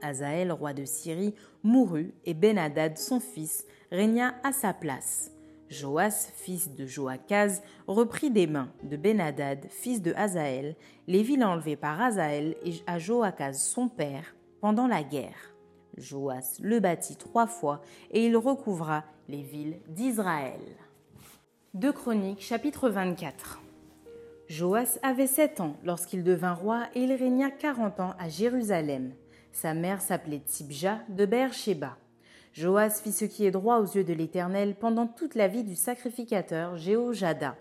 Azaël, 0.00 0.50
roi 0.50 0.72
de 0.72 0.84
Syrie, 0.84 1.34
mourut 1.62 2.14
et 2.24 2.34
Ben-Hadad, 2.34 2.98
son 2.98 3.20
fils, 3.20 3.66
régna 3.90 4.34
à 4.42 4.52
sa 4.52 4.72
place. 4.72 5.30
Joas, 5.72 6.30
fils 6.34 6.74
de 6.74 6.86
Joachaz, 6.86 7.62
reprit 7.86 8.30
des 8.30 8.46
mains 8.46 8.70
de 8.82 8.96
Ben-Hadad, 8.96 9.66
fils 9.70 10.02
de 10.02 10.12
Azaël, 10.14 10.76
les 11.08 11.22
villes 11.22 11.42
enlevées 11.42 11.76
par 11.76 12.00
Azaël 12.00 12.56
et 12.64 12.74
à 12.86 12.98
Joachaz, 12.98 13.54
son 13.54 13.88
père, 13.88 14.36
pendant 14.60 14.86
la 14.86 15.02
guerre. 15.02 15.54
Joas 15.96 16.58
le 16.60 16.78
bâtit 16.78 17.16
trois 17.16 17.46
fois 17.46 17.80
et 18.10 18.26
il 18.26 18.36
recouvra 18.36 19.04
les 19.28 19.42
villes 19.42 19.80
d'Israël. 19.88 20.60
2 21.74 21.90
Chroniques 21.92 22.42
chapitre 22.42 22.90
24 22.90 23.62
Joas 24.48 24.98
avait 25.02 25.26
sept 25.26 25.60
ans 25.60 25.76
lorsqu'il 25.84 26.22
devint 26.22 26.52
roi 26.52 26.84
et 26.94 27.04
il 27.04 27.12
régna 27.14 27.50
quarante 27.50 27.98
ans 27.98 28.14
à 28.18 28.28
Jérusalem. 28.28 29.14
Sa 29.52 29.72
mère 29.72 30.02
s'appelait 30.02 30.40
Tibja 30.40 31.00
de 31.08 31.24
Beersheba. 31.24 31.96
Joas 32.52 33.00
fit 33.02 33.12
ce 33.12 33.24
qui 33.24 33.46
est 33.46 33.50
droit 33.50 33.78
aux 33.78 33.86
yeux 33.86 34.04
de 34.04 34.12
l'Éternel 34.12 34.74
pendant 34.78 35.06
toute 35.06 35.34
la 35.34 35.48
vie 35.48 35.64
du 35.64 35.74
sacrificateur 35.74 36.76
Jéhojada. 36.76 37.56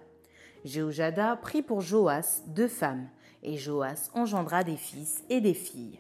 Jéhojada 0.66 1.38
prit 1.38 1.62
pour 1.62 1.80
Joas 1.80 2.44
deux 2.48 2.68
femmes, 2.68 3.08
et 3.42 3.56
Joas 3.56 4.12
engendra 4.14 4.66
des 4.66 4.76
fils 4.76 5.24
et 5.30 5.40
des 5.40 5.54
filles. 5.54 6.00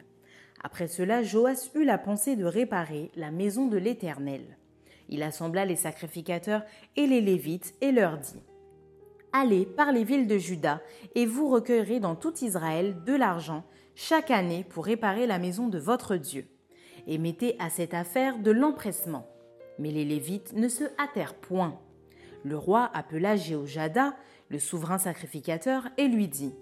Après 0.62 0.90
cela, 0.90 1.24
Joas 1.24 1.70
eut 1.74 1.86
la 1.86 1.98
pensée 1.98 2.36
de 2.36 2.44
réparer 2.44 3.12
la 3.16 3.32
maison 3.32 3.68
de 3.68 3.78
l'Éternel. 3.78 4.58
Il 5.08 5.24
assembla 5.24 5.64
les 5.66 5.78
sacrificateurs 5.78 6.64
et 6.98 7.08
les 7.08 7.22
Lévites 7.22 7.74
et 7.80 7.94
leur 7.94 8.18
dit 8.18 8.42
Allez 9.32 9.66
par 9.66 9.94
les 9.94 10.04
villes 10.04 10.28
de 10.28 10.38
Juda, 10.38 10.82
et 11.16 11.26
vous 11.26 11.48
recueillerez 11.48 12.02
dans 12.02 12.16
tout 12.16 12.44
Israël 12.44 12.98
de 13.06 13.16
l'argent 13.16 13.64
chaque 13.96 14.32
année 14.32 14.66
pour 14.68 14.84
réparer 14.84 15.28
la 15.28 15.40
maison 15.40 15.70
de 15.70 15.80
votre 15.80 16.18
Dieu. 16.18 16.46
Et 17.08 17.18
mettez 17.18 17.56
à 17.60 17.70
cette 17.70 17.94
affaire 17.94 18.40
de 18.40 18.52
l'empressement. 18.52 19.28
Mais 19.80 19.92
les 19.92 20.06
Lévites 20.06 20.54
ne 20.54 20.68
se 20.68 20.84
hâtèrent 21.00 21.36
point. 21.36 21.80
Le 22.44 22.58
roi 22.58 22.90
appela 22.94 23.36
Jéhojada, 23.36 24.16
le 24.50 24.60
souverain 24.60 24.98
sacrificateur, 24.98 25.88
et 25.98 26.08
lui 26.08 26.28
dit 26.28 26.54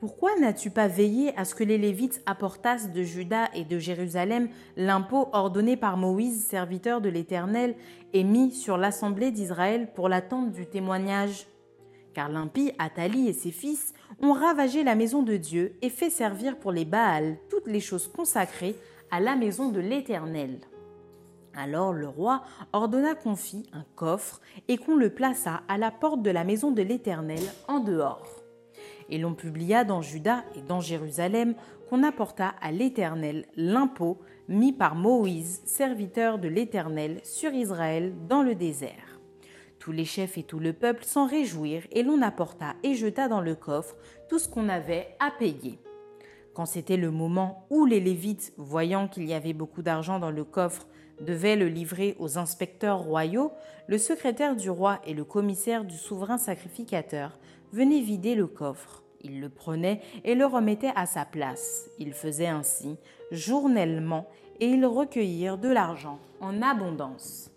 pourquoi 0.00 0.30
n'as-tu 0.40 0.70
pas 0.70 0.88
veillé 0.88 1.36
à 1.36 1.44
ce 1.44 1.54
que 1.54 1.62
les 1.62 1.76
Lévites 1.76 2.22
apportassent 2.24 2.90
de 2.90 3.02
Juda 3.02 3.50
et 3.54 3.64
de 3.64 3.78
Jérusalem 3.78 4.48
l'impôt 4.78 5.28
ordonné 5.34 5.76
par 5.76 5.98
Moïse, 5.98 6.46
serviteur 6.46 7.02
de 7.02 7.10
l'Éternel, 7.10 7.74
et 8.14 8.24
mis 8.24 8.50
sur 8.50 8.78
l'assemblée 8.78 9.30
d'Israël 9.30 9.92
pour 9.94 10.08
l'attente 10.08 10.52
du 10.52 10.64
témoignage? 10.64 11.46
Car 12.14 12.30
l'impie, 12.30 12.72
Athalie 12.78 13.28
et 13.28 13.34
ses 13.34 13.50
fils 13.50 13.92
ont 14.22 14.32
ravagé 14.32 14.84
la 14.84 14.94
maison 14.94 15.22
de 15.22 15.36
Dieu 15.36 15.76
et 15.82 15.90
fait 15.90 16.08
servir 16.08 16.56
pour 16.56 16.72
les 16.72 16.86
Baals 16.86 17.36
toutes 17.50 17.66
les 17.66 17.80
choses 17.80 18.08
consacrées 18.08 18.76
à 19.10 19.20
la 19.20 19.36
maison 19.36 19.70
de 19.70 19.80
l'Éternel. 19.80 20.60
Alors 21.54 21.92
le 21.92 22.08
roi 22.08 22.42
ordonna 22.72 23.14
qu'on 23.14 23.36
fît 23.36 23.66
un 23.72 23.84
coffre 23.96 24.40
et 24.68 24.76
qu'on 24.76 24.96
le 24.96 25.10
plaça 25.10 25.62
à 25.68 25.78
la 25.78 25.90
porte 25.90 26.22
de 26.22 26.30
la 26.30 26.44
maison 26.44 26.70
de 26.70 26.82
l'Éternel 26.82 27.40
en 27.68 27.80
dehors 27.80 28.40
et 29.10 29.18
l'on 29.18 29.34
publia 29.34 29.84
dans 29.84 30.02
Juda 30.02 30.44
et 30.54 30.62
dans 30.62 30.80
Jérusalem 30.80 31.54
qu'on 31.88 32.02
apporta 32.02 32.54
à 32.60 32.70
l'Éternel 32.72 33.46
l'impôt 33.56 34.18
mis 34.48 34.72
par 34.72 34.94
Moïse, 34.94 35.60
serviteur 35.64 36.38
de 36.38 36.48
l'Éternel, 36.48 37.20
sur 37.22 37.52
Israël 37.52 38.14
dans 38.28 38.42
le 38.42 38.54
désert. 38.54 39.20
Tous 39.78 39.92
les 39.92 40.04
chefs 40.04 40.38
et 40.38 40.42
tout 40.42 40.58
le 40.58 40.72
peuple 40.72 41.04
s'en 41.04 41.26
réjouirent, 41.26 41.86
et 41.90 42.02
l'on 42.02 42.22
apporta 42.22 42.74
et 42.82 42.94
jeta 42.94 43.28
dans 43.28 43.40
le 43.40 43.54
coffre 43.54 43.96
tout 44.28 44.38
ce 44.38 44.48
qu'on 44.48 44.68
avait 44.68 45.16
à 45.18 45.30
payer. 45.30 45.78
Quand 46.60 46.66
c'était 46.66 46.98
le 46.98 47.10
moment 47.10 47.64
où 47.70 47.86
les 47.86 48.00
Lévites, 48.00 48.52
voyant 48.58 49.08
qu'il 49.08 49.24
y 49.24 49.32
avait 49.32 49.54
beaucoup 49.54 49.80
d'argent 49.80 50.18
dans 50.18 50.30
le 50.30 50.44
coffre, 50.44 50.86
devaient 51.22 51.56
le 51.56 51.68
livrer 51.68 52.16
aux 52.18 52.36
inspecteurs 52.36 52.98
royaux, 52.98 53.52
le 53.86 53.96
secrétaire 53.96 54.54
du 54.54 54.68
roi 54.68 55.00
et 55.06 55.14
le 55.14 55.24
commissaire 55.24 55.86
du 55.86 55.96
souverain 55.96 56.36
sacrificateur 56.36 57.38
venaient 57.72 58.02
vider 58.02 58.34
le 58.34 58.46
coffre. 58.46 59.02
Il 59.22 59.40
le 59.40 59.48
prenait 59.48 60.02
et 60.22 60.34
le 60.34 60.44
remettait 60.44 60.92
à 60.96 61.06
sa 61.06 61.24
place. 61.24 61.88
Ils 61.98 62.12
faisaient 62.12 62.48
ainsi 62.48 62.98
journellement 63.30 64.28
et 64.60 64.66
ils 64.66 64.84
recueillirent 64.84 65.56
de 65.56 65.70
l'argent 65.70 66.18
en 66.42 66.60
abondance. 66.60 67.49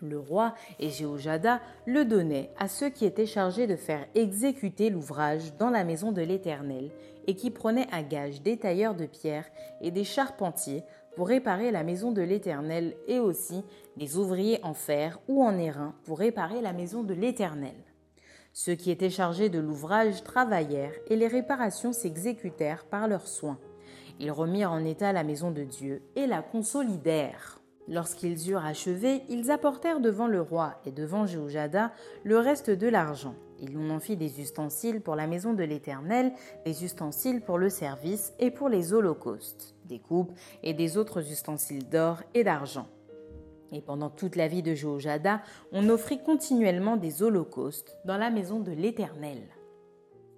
Le 0.00 0.18
roi 0.18 0.54
et 0.78 0.90
Jéhojada 0.90 1.60
le 1.86 2.04
donnaient 2.04 2.50
à 2.56 2.68
ceux 2.68 2.88
qui 2.88 3.04
étaient 3.04 3.26
chargés 3.26 3.66
de 3.66 3.74
faire 3.74 4.06
exécuter 4.14 4.90
l'ouvrage 4.90 5.56
dans 5.58 5.70
la 5.70 5.82
maison 5.82 6.12
de 6.12 6.22
l'Éternel 6.22 6.90
et 7.26 7.34
qui 7.34 7.50
prenaient 7.50 7.88
à 7.90 8.02
gage 8.02 8.40
des 8.42 8.56
tailleurs 8.56 8.94
de 8.94 9.06
pierre 9.06 9.46
et 9.80 9.90
des 9.90 10.04
charpentiers 10.04 10.84
pour 11.16 11.26
réparer 11.26 11.72
la 11.72 11.82
maison 11.82 12.12
de 12.12 12.22
l'Éternel 12.22 12.94
et 13.08 13.18
aussi 13.18 13.64
des 13.96 14.16
ouvriers 14.16 14.60
en 14.62 14.72
fer 14.72 15.18
ou 15.26 15.42
en 15.42 15.58
airain 15.58 15.94
pour 16.04 16.20
réparer 16.20 16.60
la 16.60 16.72
maison 16.72 17.02
de 17.02 17.14
l'Éternel. 17.14 17.74
Ceux 18.52 18.76
qui 18.76 18.92
étaient 18.92 19.10
chargés 19.10 19.48
de 19.48 19.58
l'ouvrage 19.58 20.22
travaillèrent 20.22 20.94
et 21.08 21.16
les 21.16 21.26
réparations 21.26 21.92
s'exécutèrent 21.92 22.84
par 22.84 23.08
leurs 23.08 23.26
soins. 23.26 23.58
Ils 24.20 24.30
remirent 24.30 24.72
en 24.72 24.84
état 24.84 25.12
la 25.12 25.24
maison 25.24 25.50
de 25.50 25.64
Dieu 25.64 26.02
et 26.14 26.26
la 26.26 26.42
consolidèrent. 26.42 27.57
Lorsqu'ils 27.88 28.50
eurent 28.50 28.66
achevé, 28.66 29.22
ils 29.30 29.50
apportèrent 29.50 30.00
devant 30.00 30.26
le 30.26 30.42
roi 30.42 30.74
et 30.84 30.90
devant 30.90 31.24
Jéhojada 31.24 31.90
le 32.22 32.38
reste 32.38 32.70
de 32.70 32.86
l'argent. 32.86 33.34
Il 33.60 33.76
en 33.90 33.98
fit 33.98 34.16
des 34.16 34.40
ustensiles 34.40 35.00
pour 35.00 35.16
la 35.16 35.26
maison 35.26 35.54
de 35.54 35.64
l'Éternel, 35.64 36.32
des 36.66 36.84
ustensiles 36.84 37.40
pour 37.40 37.56
le 37.56 37.70
service 37.70 38.34
et 38.38 38.50
pour 38.50 38.68
les 38.68 38.92
holocaustes, 38.92 39.74
des 39.86 39.98
coupes 39.98 40.32
et 40.62 40.74
des 40.74 40.98
autres 40.98 41.32
ustensiles 41.32 41.88
d'or 41.88 42.22
et 42.34 42.44
d'argent. 42.44 42.86
Et 43.72 43.80
pendant 43.80 44.10
toute 44.10 44.36
la 44.36 44.48
vie 44.48 44.62
de 44.62 44.74
Jéhojada, 44.74 45.40
on 45.72 45.88
offrit 45.88 46.22
continuellement 46.22 46.96
des 46.96 47.22
holocaustes 47.22 47.96
dans 48.04 48.18
la 48.18 48.30
maison 48.30 48.60
de 48.60 48.72
l'Éternel. 48.72 49.42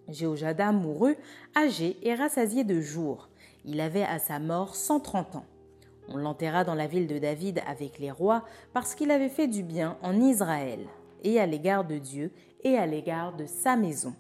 Jéhojada 0.09 0.71
mourut, 0.71 1.17
âgé 1.57 1.97
et 2.03 2.15
rassasié 2.15 2.63
de 2.65 2.81
jours. 2.81 3.29
Il 3.65 3.81
avait 3.81 4.03
à 4.03 4.19
sa 4.19 4.39
mort 4.39 4.75
130 4.75 5.37
ans. 5.37 5.47
On 6.13 6.17
l'enterra 6.17 6.65
dans 6.65 6.75
la 6.75 6.89
ville 6.89 7.07
de 7.07 7.19
David 7.19 7.63
avec 7.67 7.99
les 7.99 8.11
rois 8.11 8.45
parce 8.73 8.95
qu'il 8.95 9.11
avait 9.11 9.29
fait 9.29 9.47
du 9.47 9.63
bien 9.63 9.97
en 10.03 10.21
Israël, 10.21 10.81
et 11.23 11.39
à 11.39 11.47
l'égard 11.47 11.85
de 11.85 11.99
Dieu 11.99 12.33
et 12.65 12.77
à 12.77 12.87
l'égard 12.87 13.37
de 13.37 13.47
sa 13.47 13.77
maison. 13.77 14.15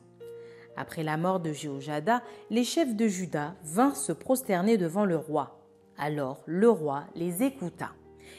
Après 0.76 1.02
la 1.02 1.16
mort 1.16 1.40
de 1.40 1.52
Jéhojada, 1.52 2.22
les 2.48 2.64
chefs 2.64 2.94
de 2.94 3.08
Juda 3.08 3.54
vinrent 3.64 3.96
se 3.96 4.12
prosterner 4.12 4.78
devant 4.78 5.04
le 5.04 5.16
roi. 5.16 5.60
Alors 5.98 6.42
le 6.46 6.70
roi 6.70 7.04
les 7.16 7.42
écouta. 7.42 7.90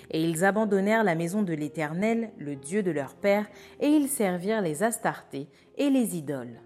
Et 0.10 0.24
ils 0.24 0.46
abandonnèrent 0.46 1.04
la 1.04 1.16
maison 1.16 1.44
de 1.44 1.54
l'Éternel, 1.54 2.32
le 2.38 2.56
Dieu 2.56 2.84
de 2.84 2.92
leur 2.92 3.16
père, 3.16 3.46
et 3.82 3.88
ils 3.88 4.08
servirent 4.08 4.62
les 4.62 4.82
Astartés 4.82 5.50
et 5.78 5.90
les 5.90 6.16
idoles. 6.16 6.62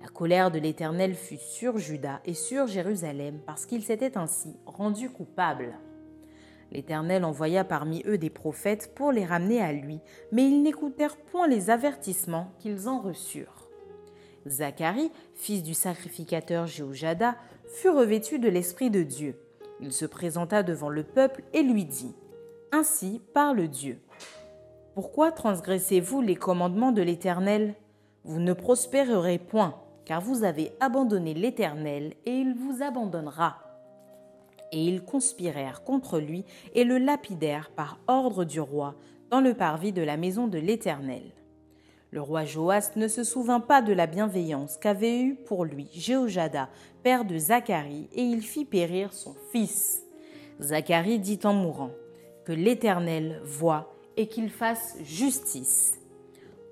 La 0.00 0.08
colère 0.08 0.50
de 0.50 0.58
l'Éternel 0.58 1.14
fut 1.14 1.36
sur 1.36 1.76
Juda 1.76 2.20
et 2.24 2.32
sur 2.32 2.66
Jérusalem 2.66 3.40
parce 3.46 3.66
qu'ils 3.66 3.84
s'étaient 3.84 4.16
ainsi 4.16 4.56
rendus 4.64 5.10
coupables. 5.10 5.74
L'Éternel 6.72 7.24
envoya 7.24 7.64
parmi 7.64 8.02
eux 8.06 8.18
des 8.18 8.30
prophètes 8.30 8.94
pour 8.94 9.10
les 9.10 9.24
ramener 9.24 9.60
à 9.60 9.72
lui, 9.72 10.00
mais 10.30 10.44
ils 10.44 10.62
n'écoutèrent 10.62 11.16
point 11.16 11.48
les 11.48 11.70
avertissements 11.70 12.52
qu'ils 12.58 12.88
en 12.88 13.00
reçurent. 13.00 13.68
Zacharie, 14.46 15.10
fils 15.34 15.62
du 15.62 15.74
sacrificateur 15.74 16.66
Jéhojada, 16.66 17.36
fut 17.66 17.90
revêtu 17.90 18.38
de 18.38 18.48
l'Esprit 18.48 18.90
de 18.90 19.02
Dieu. 19.02 19.36
Il 19.80 19.92
se 19.92 20.06
présenta 20.06 20.62
devant 20.62 20.88
le 20.88 21.02
peuple 21.02 21.42
et 21.52 21.62
lui 21.62 21.84
dit 21.84 22.14
Ainsi 22.72 23.20
parle 23.34 23.66
Dieu. 23.68 23.98
Pourquoi 24.94 25.32
transgressez-vous 25.32 26.20
les 26.20 26.36
commandements 26.36 26.92
de 26.92 27.02
l'Éternel? 27.02 27.74
Vous 28.24 28.40
ne 28.40 28.52
prospérerez 28.52 29.38
point, 29.38 29.74
car 30.04 30.20
vous 30.20 30.44
avez 30.44 30.72
abandonné 30.80 31.34
l'Éternel, 31.34 32.14
et 32.26 32.32
il 32.32 32.54
vous 32.54 32.82
abandonnera 32.82 33.69
et 34.72 34.84
ils 34.84 35.02
conspirèrent 35.02 35.84
contre 35.84 36.18
lui 36.18 36.44
et 36.74 36.84
le 36.84 36.98
lapidèrent 36.98 37.70
par 37.70 37.98
ordre 38.06 38.44
du 38.44 38.60
roi 38.60 38.94
dans 39.30 39.40
le 39.40 39.54
parvis 39.54 39.92
de 39.92 40.02
la 40.02 40.16
maison 40.16 40.48
de 40.48 40.58
l'Éternel. 40.58 41.22
Le 42.12 42.20
roi 42.20 42.44
Joas 42.44 42.90
ne 42.96 43.06
se 43.06 43.22
souvint 43.22 43.60
pas 43.60 43.82
de 43.82 43.92
la 43.92 44.08
bienveillance 44.08 44.76
qu'avait 44.76 45.20
eue 45.20 45.36
pour 45.36 45.64
lui 45.64 45.86
Jéhojada, 45.92 46.68
père 47.04 47.24
de 47.24 47.38
Zacharie, 47.38 48.08
et 48.12 48.22
il 48.22 48.42
fit 48.42 48.64
périr 48.64 49.12
son 49.12 49.34
fils. 49.52 50.02
Zacharie 50.60 51.20
dit 51.20 51.38
en 51.44 51.54
mourant 51.54 51.92
Que 52.44 52.52
l'Éternel 52.52 53.40
voie 53.44 53.94
et 54.16 54.26
qu'il 54.26 54.50
fasse 54.50 54.96
justice. 55.04 56.00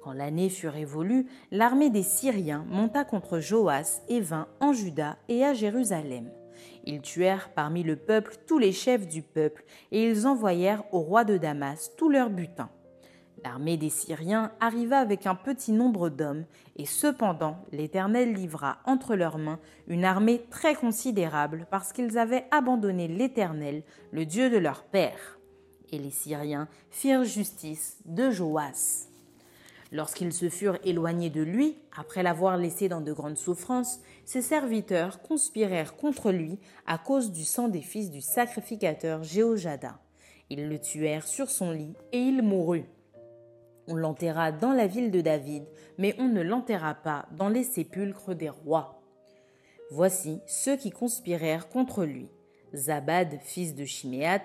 Quand 0.03 0.13
l'année 0.13 0.49
fut 0.49 0.69
révolue, 0.69 1.27
l'armée 1.53 1.91
des 1.91 2.03
Syriens 2.03 2.65
monta 2.69 3.05
contre 3.05 3.39
Joas 3.39 4.03
et 4.09 4.21
vint 4.21 4.49
en 4.59 4.73
Juda 4.73 5.19
et 5.29 5.45
à 5.45 5.55
Jérusalem. 5.55 6.31
Ils 6.88 7.03
tuèrent 7.03 7.51
parmi 7.51 7.83
le 7.83 7.96
peuple 7.96 8.37
tous 8.46 8.59
les 8.59 8.72
chefs 8.72 9.07
du 9.07 9.20
peuple, 9.20 9.62
et 9.92 10.09
ils 10.09 10.27
envoyèrent 10.27 10.83
au 10.90 11.01
roi 11.01 11.22
de 11.22 11.37
Damas 11.37 11.92
tous 11.98 12.09
leurs 12.09 12.31
butins. 12.31 12.70
L'armée 13.44 13.77
des 13.77 13.90
Syriens 13.90 14.53
arriva 14.59 14.98
avec 14.98 15.27
un 15.27 15.35
petit 15.35 15.72
nombre 15.72 16.09
d'hommes, 16.09 16.46
et 16.77 16.87
cependant 16.87 17.59
l'Éternel 17.72 18.33
livra 18.33 18.79
entre 18.87 19.16
leurs 19.16 19.37
mains 19.37 19.61
une 19.87 20.07
armée 20.07 20.46
très 20.48 20.74
considérable, 20.74 21.66
parce 21.70 21.92
qu'ils 21.92 22.16
avaient 22.16 22.46
abandonné 22.51 23.07
l'Éternel, 23.07 23.83
le 24.11 24.24
Dieu 24.24 24.48
de 24.48 24.57
leur 24.57 24.85
père. 24.85 25.38
Et 25.92 25.98
les 25.98 26.11
Syriens 26.11 26.68
firent 26.88 27.24
justice 27.24 27.98
de 28.07 28.31
Joas. 28.31 29.08
Lorsqu'ils 29.90 30.35
se 30.35 30.51
furent 30.51 30.79
éloignés 30.85 31.31
de 31.31 31.40
lui, 31.40 31.79
après 31.96 32.22
l'avoir 32.22 32.59
laissé 32.59 32.88
dans 32.88 33.01
de 33.01 33.12
grandes 33.12 33.38
souffrances, 33.38 34.01
ses 34.24 34.42
serviteurs 34.42 35.22
conspirèrent 35.22 35.96
contre 35.96 36.31
lui 36.31 36.59
à 36.87 36.98
cause 36.98 37.33
du 37.33 37.44
sang 37.44 37.68
des 37.68 37.81
fils 37.81 38.11
du 38.11 38.20
sacrificateur 38.20 39.22
Jéhojada. 39.22 39.98
Ils 40.51 40.68
le 40.68 40.79
tuèrent 40.79 41.27
sur 41.27 41.48
son 41.48 41.70
lit 41.70 41.94
et 42.12 42.18
il 42.18 42.42
mourut. 42.42 42.85
On 43.87 43.96
l'enterra 43.96 44.53
dans 44.53 44.72
la 44.72 44.87
ville 44.87 45.11
de 45.11 45.22
David, 45.22 45.64
mais 45.96 46.14
on 46.18 46.29
ne 46.29 46.42
l'enterra 46.42 46.94
pas 46.94 47.27
dans 47.33 47.48
les 47.48 47.64
sépulcres 47.64 48.35
des 48.35 48.51
rois. 48.51 49.01
Voici 49.90 50.40
ceux 50.46 50.77
qui 50.77 50.90
conspirèrent 50.90 51.70
contre 51.70 52.05
lui. 52.05 52.29
Zabad, 52.74 53.38
fils 53.40 53.74
de 53.74 53.87
Chiméat, 53.87 54.44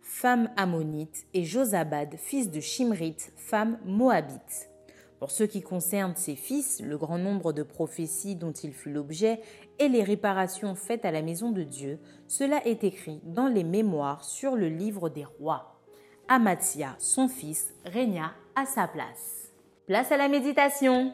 femme 0.00 0.50
ammonite, 0.56 1.26
et 1.34 1.44
Josabad, 1.44 2.14
fils 2.16 2.48
de 2.48 2.60
Shimrith, 2.60 3.32
femme 3.34 3.80
moabite. 3.84 4.70
Pour 5.18 5.30
ce 5.30 5.44
qui 5.44 5.62
concerne 5.62 6.14
ses 6.16 6.36
fils, 6.36 6.80
le 6.80 6.98
grand 6.98 7.18
nombre 7.18 7.52
de 7.52 7.62
prophéties 7.62 8.36
dont 8.36 8.52
il 8.52 8.72
fut 8.72 8.90
l'objet 8.90 9.40
et 9.78 9.88
les 9.88 10.02
réparations 10.02 10.74
faites 10.74 11.04
à 11.04 11.10
la 11.10 11.22
maison 11.22 11.50
de 11.50 11.62
Dieu, 11.62 11.98
cela 12.26 12.66
est 12.66 12.84
écrit 12.84 13.20
dans 13.24 13.48
les 13.48 13.64
mémoires 13.64 14.24
sur 14.24 14.56
le 14.56 14.68
livre 14.68 15.08
des 15.08 15.24
rois. 15.24 15.80
Amatia, 16.28 16.96
son 16.98 17.28
fils, 17.28 17.74
régna 17.84 18.32
à 18.56 18.66
sa 18.66 18.88
place. 18.88 19.52
Place 19.86 20.10
à 20.10 20.16
la 20.16 20.28
méditation. 20.28 21.12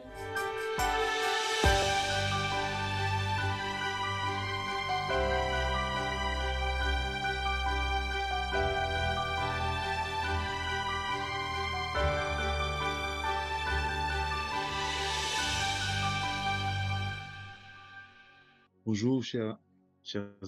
Bonjour, 18.93 19.23
chers, 19.23 19.57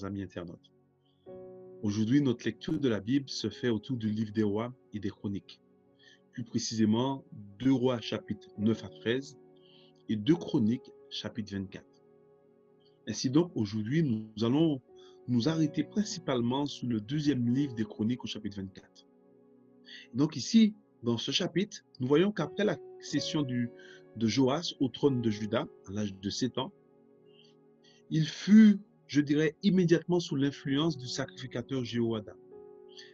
amis 0.03 0.21
internautes. 0.21 0.69
Aujourd'hui, 1.81 2.19
notre 2.19 2.43
lecture 2.43 2.77
de 2.77 2.89
la 2.89 2.99
Bible 2.99 3.29
se 3.29 3.49
fait 3.49 3.69
autour 3.69 3.95
du 3.95 4.09
livre 4.09 4.33
des 4.33 4.43
rois 4.43 4.73
et 4.91 4.99
des 4.99 5.11
chroniques. 5.11 5.61
Plus 6.33 6.43
précisément, 6.43 7.23
2 7.59 7.71
rois 7.71 8.01
chapitres 8.01 8.49
9 8.57 8.83
à 8.83 8.89
13 8.89 9.37
et 10.09 10.17
2 10.17 10.35
chroniques 10.35 10.91
chapitre 11.09 11.53
24. 11.53 11.85
Ainsi 13.07 13.29
donc, 13.29 13.49
aujourd'hui, 13.55 14.03
nous 14.03 14.27
allons 14.43 14.81
nous 15.29 15.47
arrêter 15.47 15.85
principalement 15.85 16.65
sur 16.65 16.89
le 16.89 16.99
deuxième 16.99 17.47
livre 17.47 17.75
des 17.75 17.85
chroniques 17.85 18.25
au 18.25 18.27
chapitre 18.27 18.57
24. 18.57 19.07
donc 20.15 20.35
ici, 20.35 20.75
dans 21.01 21.17
ce 21.17 21.31
chapitre, 21.31 21.77
nous 22.01 22.09
voyons 22.09 22.33
qu'après 22.33 22.65
la 22.65 22.77
cession 22.99 23.41
de 23.41 24.27
Joas 24.27 24.73
au 24.81 24.89
trône 24.89 25.21
de 25.21 25.29
Juda, 25.29 25.65
à 25.87 25.91
l'âge 25.93 26.13
de 26.13 26.29
7 26.29 26.57
ans, 26.57 26.73
il 28.13 28.27
fut, 28.27 28.79
je 29.07 29.21
dirais, 29.21 29.55
immédiatement 29.63 30.19
sous 30.19 30.35
l'influence 30.35 30.97
du 30.97 31.07
sacrificateur 31.07 31.83
Jéhoada. 31.83 32.35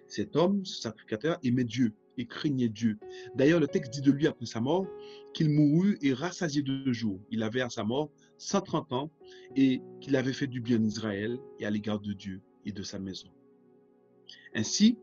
Cet 0.09 0.35
homme, 0.35 0.65
ce 0.65 0.81
sacrificateur, 0.81 1.39
aimait 1.41 1.63
Dieu 1.63 1.93
et 2.17 2.25
craignait 2.25 2.67
Dieu. 2.67 2.99
D'ailleurs, 3.33 3.61
le 3.61 3.67
texte 3.67 3.93
dit 3.93 4.01
de 4.01 4.11
lui 4.11 4.27
après 4.27 4.45
sa 4.45 4.59
mort 4.59 4.85
qu'il 5.33 5.51
mourut 5.51 5.97
et 6.01 6.11
rassasié 6.11 6.63
de 6.63 6.91
jours. 6.91 7.21
Il 7.31 7.43
avait 7.43 7.61
à 7.61 7.69
sa 7.69 7.85
mort 7.85 8.11
130 8.39 8.91
ans 8.91 9.09
et 9.55 9.81
qu'il 10.01 10.17
avait 10.17 10.33
fait 10.33 10.47
du 10.47 10.59
bien 10.59 10.77
en 10.77 10.83
Israël 10.83 11.39
et 11.59 11.65
à 11.65 11.69
l'égard 11.69 12.01
de 12.01 12.11
Dieu 12.11 12.41
et 12.65 12.73
de 12.73 12.83
sa 12.83 12.99
maison. 12.99 13.29
Ainsi, 14.53 14.97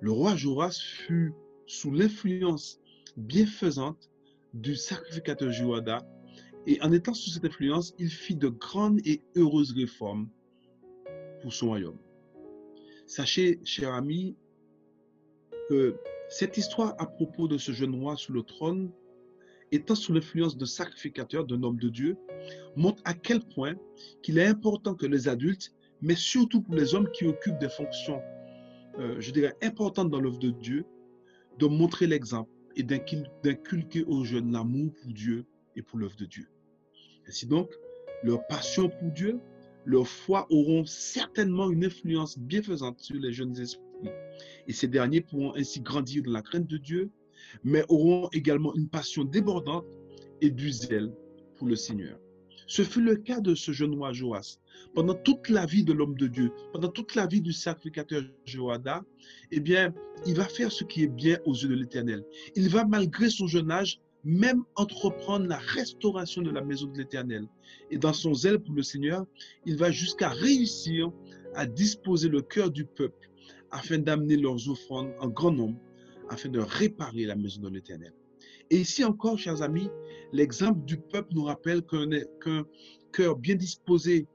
le 0.00 0.12
roi 0.12 0.36
Joras 0.36 0.78
fut 0.80 1.32
sous 1.66 1.90
l'influence 1.90 2.78
bienfaisante 3.16 4.10
du 4.52 4.76
sacrificateur 4.76 5.50
Jéhoada 5.50 6.06
et 6.66 6.80
en 6.82 6.92
étant 6.92 7.14
sous 7.14 7.30
cette 7.30 7.44
influence, 7.44 7.94
il 7.98 8.10
fit 8.10 8.36
de 8.36 8.48
grandes 8.48 9.00
et 9.06 9.22
heureuses 9.36 9.72
réformes 9.72 10.28
pour 11.42 11.52
son 11.52 11.68
royaume. 11.68 11.98
Sachez, 13.06 13.60
chers 13.64 13.92
amis, 13.92 14.36
que 15.68 15.96
Cette 16.30 16.56
histoire 16.56 16.94
à 16.98 17.06
propos 17.06 17.48
de 17.48 17.58
ce 17.58 17.72
jeune 17.72 17.94
roi 17.94 18.16
sous 18.16 18.32
le 18.32 18.42
trône, 18.42 18.90
étant 19.72 19.94
sous 19.94 20.12
l'influence 20.12 20.56
de 20.56 20.64
sacrificateur, 20.64 21.44
d'un 21.44 21.62
homme 21.62 21.78
de 21.78 21.88
Dieu, 21.90 22.16
montre 22.76 23.02
à 23.04 23.14
quel 23.14 23.40
point 23.40 23.74
qu'il 24.22 24.38
est 24.38 24.46
important 24.46 24.94
que 24.94 25.06
les 25.06 25.28
adultes, 25.28 25.72
mais 26.00 26.16
surtout 26.16 26.62
pour 26.62 26.74
les 26.74 26.94
hommes 26.94 27.10
qui 27.12 27.26
occupent 27.26 27.58
des 27.58 27.68
fonctions, 27.68 28.20
euh, 28.98 29.20
je 29.20 29.30
dirais, 29.32 29.54
importantes 29.62 30.10
dans 30.10 30.20
l'œuvre 30.20 30.38
de 30.38 30.50
Dieu, 30.50 30.86
de 31.58 31.66
montrer 31.66 32.06
l'exemple 32.06 32.50
et 32.74 32.82
d'inculquer 32.82 34.04
aux 34.04 34.24
jeunes 34.24 34.50
l'amour 34.50 34.92
pour 35.02 35.12
Dieu 35.12 35.44
et 35.76 35.82
pour 35.82 35.98
l'œuvre 35.98 36.16
de 36.16 36.24
Dieu. 36.24 36.48
Ainsi 37.28 37.46
donc, 37.46 37.70
leur 38.22 38.46
passion 38.46 38.88
pour 38.88 39.10
Dieu, 39.10 39.38
leur 39.84 40.06
foi 40.06 40.46
auront 40.50 40.84
certainement 40.84 41.70
une 41.70 41.84
influence 41.84 42.38
bienfaisante 42.38 43.00
sur 43.00 43.16
les 43.16 43.32
jeunes 43.32 43.58
esprits. 43.58 43.84
Et 44.66 44.72
ces 44.72 44.88
derniers 44.88 45.20
pourront 45.20 45.54
ainsi 45.54 45.80
grandir 45.80 46.22
dans 46.22 46.32
la 46.32 46.42
crainte 46.42 46.66
de 46.66 46.78
Dieu, 46.78 47.10
mais 47.62 47.84
auront 47.88 48.28
également 48.32 48.74
une 48.74 48.88
passion 48.88 49.24
débordante 49.24 49.86
et 50.40 50.50
du 50.50 50.70
zèle 50.70 51.12
pour 51.56 51.66
le 51.66 51.76
Seigneur. 51.76 52.18
Ce 52.66 52.82
fut 52.82 53.02
le 53.02 53.16
cas 53.16 53.40
de 53.40 53.54
ce 53.54 53.72
jeune 53.72 53.94
roi 53.94 54.12
Joas. 54.12 54.58
Pendant 54.94 55.14
toute 55.14 55.48
la 55.48 55.66
vie 55.66 55.84
de 55.84 55.92
l'homme 55.92 56.16
de 56.16 56.26
Dieu, 56.26 56.50
pendant 56.72 56.88
toute 56.88 57.14
la 57.14 57.26
vie 57.26 57.42
du 57.42 57.52
sacrificateur 57.52 58.22
Joada, 58.46 59.04
eh 59.50 59.60
bien, 59.60 59.92
il 60.26 60.34
va 60.34 60.44
faire 60.44 60.72
ce 60.72 60.84
qui 60.84 61.02
est 61.02 61.08
bien 61.08 61.38
aux 61.44 61.54
yeux 61.54 61.68
de 61.68 61.74
l'Éternel. 61.74 62.24
Il 62.56 62.68
va, 62.70 62.84
malgré 62.84 63.28
son 63.28 63.46
jeune 63.46 63.70
âge, 63.70 64.00
même 64.24 64.64
entreprendre 64.76 65.46
la 65.46 65.58
restauration 65.58 66.42
de 66.42 66.50
la 66.50 66.62
maison 66.62 66.86
de 66.86 66.98
l'Éternel. 66.98 67.46
Et 67.90 67.98
dans 67.98 68.12
son 68.12 68.34
zèle 68.34 68.58
pour 68.58 68.74
le 68.74 68.82
Seigneur, 68.82 69.26
il 69.66 69.76
va 69.76 69.90
jusqu'à 69.90 70.30
réussir 70.30 71.12
à 71.54 71.66
disposer 71.66 72.28
le 72.28 72.40
cœur 72.40 72.70
du 72.70 72.84
peuple 72.84 73.30
afin 73.70 73.98
d'amener 73.98 74.36
leurs 74.36 74.68
offrandes 74.68 75.12
en 75.20 75.28
grand 75.28 75.52
nombre, 75.52 75.78
afin 76.30 76.48
de 76.48 76.60
réparer 76.60 77.26
la 77.26 77.36
maison 77.36 77.60
de 77.60 77.68
l'Éternel. 77.68 78.12
Et 78.70 78.78
ici 78.78 79.04
encore, 79.04 79.38
chers 79.38 79.62
amis, 79.62 79.90
l'exemple 80.32 80.84
du 80.84 80.96
peuple 80.96 81.34
nous 81.34 81.44
rappelle 81.44 81.82
qu'un 81.82 82.64
cœur 83.12 83.36
bien 83.36 83.56
disposé 83.56 84.26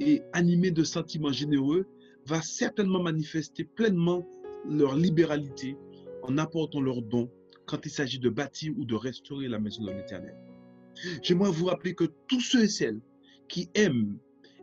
et 0.00 0.22
animé 0.32 0.70
de 0.70 0.82
sentiments 0.82 1.32
généreux 1.32 1.86
va 2.26 2.42
certainement 2.42 3.00
manifester 3.00 3.64
pleinement 3.64 4.26
leur 4.68 4.96
libéralité 4.96 5.76
en 6.22 6.36
apportant 6.38 6.80
leurs 6.80 7.02
dons 7.02 7.30
quand 7.66 7.84
il 7.84 7.90
s'agit 7.90 8.18
de 8.18 8.28
bâtir 8.28 8.72
ou 8.76 8.84
de 8.84 8.94
restaurer 8.94 9.48
la 9.48 9.58
maison 9.58 9.84
de 9.84 9.92
l'Éternel. 9.92 10.34
J'aimerais 11.22 11.50
vous 11.50 11.66
rappeler 11.66 11.94
que 11.94 12.04
tous 12.26 12.40
ceux 12.40 12.64
et 12.64 12.68
celles 12.68 13.00
qui 13.48 13.68
aiment 13.74 14.18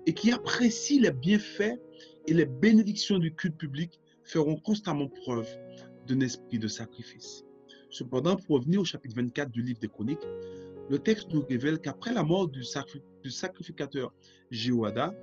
et 0.06 0.14
qui 0.14 0.32
apprécient 0.32 1.02
les 1.02 1.12
bienfaits 1.12 1.80
et 2.28 2.34
les 2.34 2.46
bénédictions 2.46 3.20
du 3.20 3.34
culte 3.34 3.58
public 3.58 4.00
feront 4.24 4.56
constamment 4.56 5.08
preuve 5.08 5.48
d'un 6.08 6.20
esprit 6.22 6.60
de 6.60 6.68
sacrifice. 6.68 7.44
Cependant, 7.90 8.36
pour 8.36 8.58
revenir 8.58 8.82
au 8.82 8.86
chapitre 8.86 9.16
24 9.16 9.52
du 9.52 9.62
livre 9.62 9.80
des 9.80 9.88
Chroniques, 9.88 10.26
le 10.90 11.00
texte 11.00 11.32
nous 11.32 11.46
révèle 11.48 11.80
qu'après 11.80 12.14
la 12.14 12.24
mort 12.24 12.48
du, 12.48 12.64
sacrificateur 12.64 14.14
Jéhoada, 14.52 15.14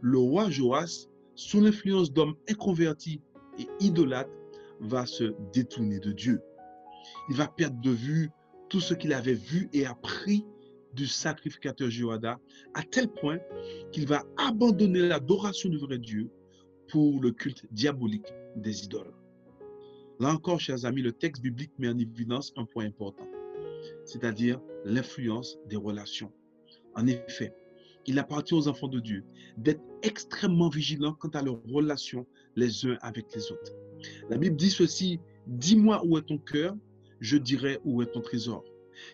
le 0.00 0.18
roi 0.18 0.48
Joas, 0.50 1.08
sous 1.34 1.60
l'influence 1.60 2.12
d'hommes 2.12 2.36
inconvertis 2.48 3.20
et 3.58 3.66
idolâtres, 3.80 4.30
va 4.80 5.06
se 5.06 5.34
détourner 5.52 6.00
de 6.00 6.12
Dieu. 6.12 6.40
Il 7.28 7.36
va 7.36 7.48
perdre 7.48 7.80
de 7.80 7.90
vue 7.90 8.30
tout 8.68 8.80
ce 8.80 8.94
qu'il 8.94 9.12
avait 9.12 9.34
vu 9.34 9.68
et 9.72 9.86
appris 9.86 10.44
du 10.94 11.06
sacrificateur 11.06 11.90
Jéhoada, 11.90 12.38
à 12.74 12.82
tel 12.82 13.08
point 13.08 13.38
qu'il 13.92 14.06
va 14.06 14.24
abandonner 14.36 15.00
l'adoration 15.00 15.68
du 15.68 15.78
vrai 15.78 15.98
Dieu 15.98 16.30
pour 16.88 17.20
le 17.20 17.30
culte 17.32 17.66
diabolique 17.72 18.32
des 18.56 18.84
idoles. 18.84 19.12
Là 20.20 20.28
encore, 20.32 20.60
chers 20.60 20.84
amis, 20.84 21.02
le 21.02 21.12
texte 21.12 21.42
biblique 21.42 21.72
met 21.78 21.88
en 21.88 21.98
évidence 21.98 22.52
un 22.56 22.64
point 22.64 22.84
important, 22.84 23.26
c'est-à-dire 24.04 24.60
l'influence 24.84 25.58
des 25.68 25.76
relations. 25.76 26.30
En 26.94 27.06
effet, 27.06 27.54
il 28.06 28.18
appartient 28.18 28.54
aux 28.54 28.68
enfants 28.68 28.88
de 28.88 29.00
Dieu 29.00 29.24
d'être 29.56 29.82
extrêmement 30.02 30.68
vigilants 30.68 31.14
quant 31.14 31.30
à 31.30 31.42
leurs 31.42 31.62
relations 31.64 32.26
les 32.56 32.84
uns 32.86 32.98
avec 33.00 33.34
les 33.34 33.50
autres. 33.50 33.72
La 34.28 34.36
Bible 34.36 34.56
dit 34.56 34.70
ceci, 34.70 35.20
dis-moi 35.46 36.02
où 36.04 36.18
est 36.18 36.22
ton 36.22 36.38
cœur, 36.38 36.76
je 37.22 37.38
dirai 37.38 37.78
où 37.84 38.02
est 38.02 38.10
ton 38.12 38.20
trésor. 38.20 38.64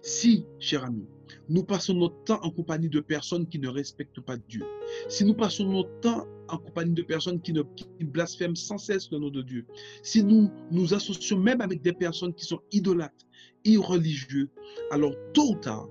Si, 0.03 0.45
cher 0.59 0.85
ami, 0.85 1.07
nous 1.49 1.63
passons 1.63 1.95
notre 1.95 2.25
temps 2.25 2.41
en 2.43 2.51
compagnie 2.51 2.89
de 2.89 3.01
personnes 3.01 3.47
qui 3.47 3.59
ne 3.59 3.69
respectent 3.69 4.21
pas 4.21 4.37
Dieu, 4.37 4.65
si 5.09 5.25
nous 5.25 5.35
passons 5.35 5.67
notre 5.67 6.01
temps 6.01 6.27
en 6.49 6.59
compagnie 6.59 6.95
de 6.95 7.03
personnes 7.03 7.41
qui, 7.41 7.53
blasphèment 8.01 8.57
sans 8.57 8.79
cesse 8.79 9.11
le 9.13 9.19
nom 9.19 9.31
de 9.31 9.43
Dieu, 9.43 9.67
si 10.03 10.25
nous 10.25 10.51
nous 10.73 10.95
associons 10.95 11.39
même 11.39 11.61
avec 11.61 11.83
des 11.83 11.93
personnes 11.93 12.35
qui 12.35 12.47
sont 12.47 12.61
idolâtres, 12.73 13.27
irreligieux, 13.65 14.49
alors 14.91 15.15
tôt 15.35 15.53
ou 15.53 15.57
tard, 15.57 15.89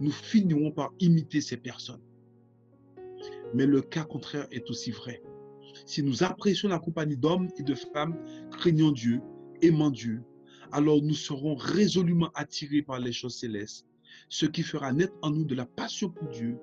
nous 0.00 0.10
finirons 0.10 0.72
par 0.72 0.90
imiter 0.98 1.40
ces 1.40 1.56
personnes. 1.56 2.02
Mais 3.54 3.66
le 3.66 3.80
cas 3.80 4.04
contraire 4.04 4.48
est 4.50 4.68
aussi 4.70 4.90
vrai. 4.90 5.22
Si 5.86 6.02
nous 6.02 6.24
apprécions 6.24 6.68
la 6.68 6.78
compagnie 6.80 7.16
d'hommes 7.16 7.48
et 7.58 7.62
de 7.62 7.74
femmes 7.74 8.18
craignant 8.50 8.92
Dieu, 8.92 9.20
aimant 9.62 9.90
Dieu, 9.90 10.22
alors 10.72 11.02
nous 11.02 11.14
serons 11.14 11.54
résolument 11.54 12.30
attirés 12.34 12.82
par 12.82 12.98
les 12.98 13.12
choses 13.12 13.36
célestes, 13.36 13.86
ce 14.28 14.46
qui 14.46 14.62
fera 14.62 14.92
naître 14.92 15.14
en 15.22 15.30
nous 15.30 15.44
de 15.44 15.54
la 15.54 15.66
passion 15.66 16.10
pour 16.10 16.28
Dieu 16.28 16.58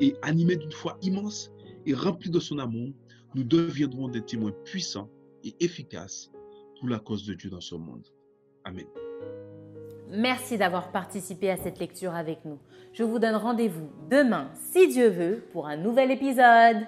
et 0.00 0.14
animés 0.22 0.56
d'une 0.56 0.72
foi 0.72 0.98
immense 1.02 1.50
et 1.86 1.94
remplis 1.94 2.30
de 2.30 2.40
son 2.40 2.58
amour, 2.58 2.92
nous 3.34 3.44
deviendrons 3.44 4.08
des 4.08 4.22
témoins 4.22 4.52
puissants 4.64 5.10
et 5.42 5.54
efficaces 5.60 6.30
pour 6.78 6.88
la 6.88 6.98
cause 6.98 7.26
de 7.26 7.34
Dieu 7.34 7.50
dans 7.50 7.60
ce 7.60 7.74
monde. 7.74 8.06
Amen. 8.64 8.86
Merci 10.10 10.58
d'avoir 10.58 10.92
participé 10.92 11.50
à 11.50 11.56
cette 11.56 11.78
lecture 11.78 12.14
avec 12.14 12.44
nous. 12.44 12.58
Je 12.92 13.02
vous 13.02 13.18
donne 13.18 13.34
rendez-vous 13.34 13.90
demain, 14.10 14.50
si 14.54 14.88
Dieu 14.88 15.08
veut, 15.08 15.44
pour 15.52 15.66
un 15.66 15.76
nouvel 15.76 16.10
épisode. 16.10 16.86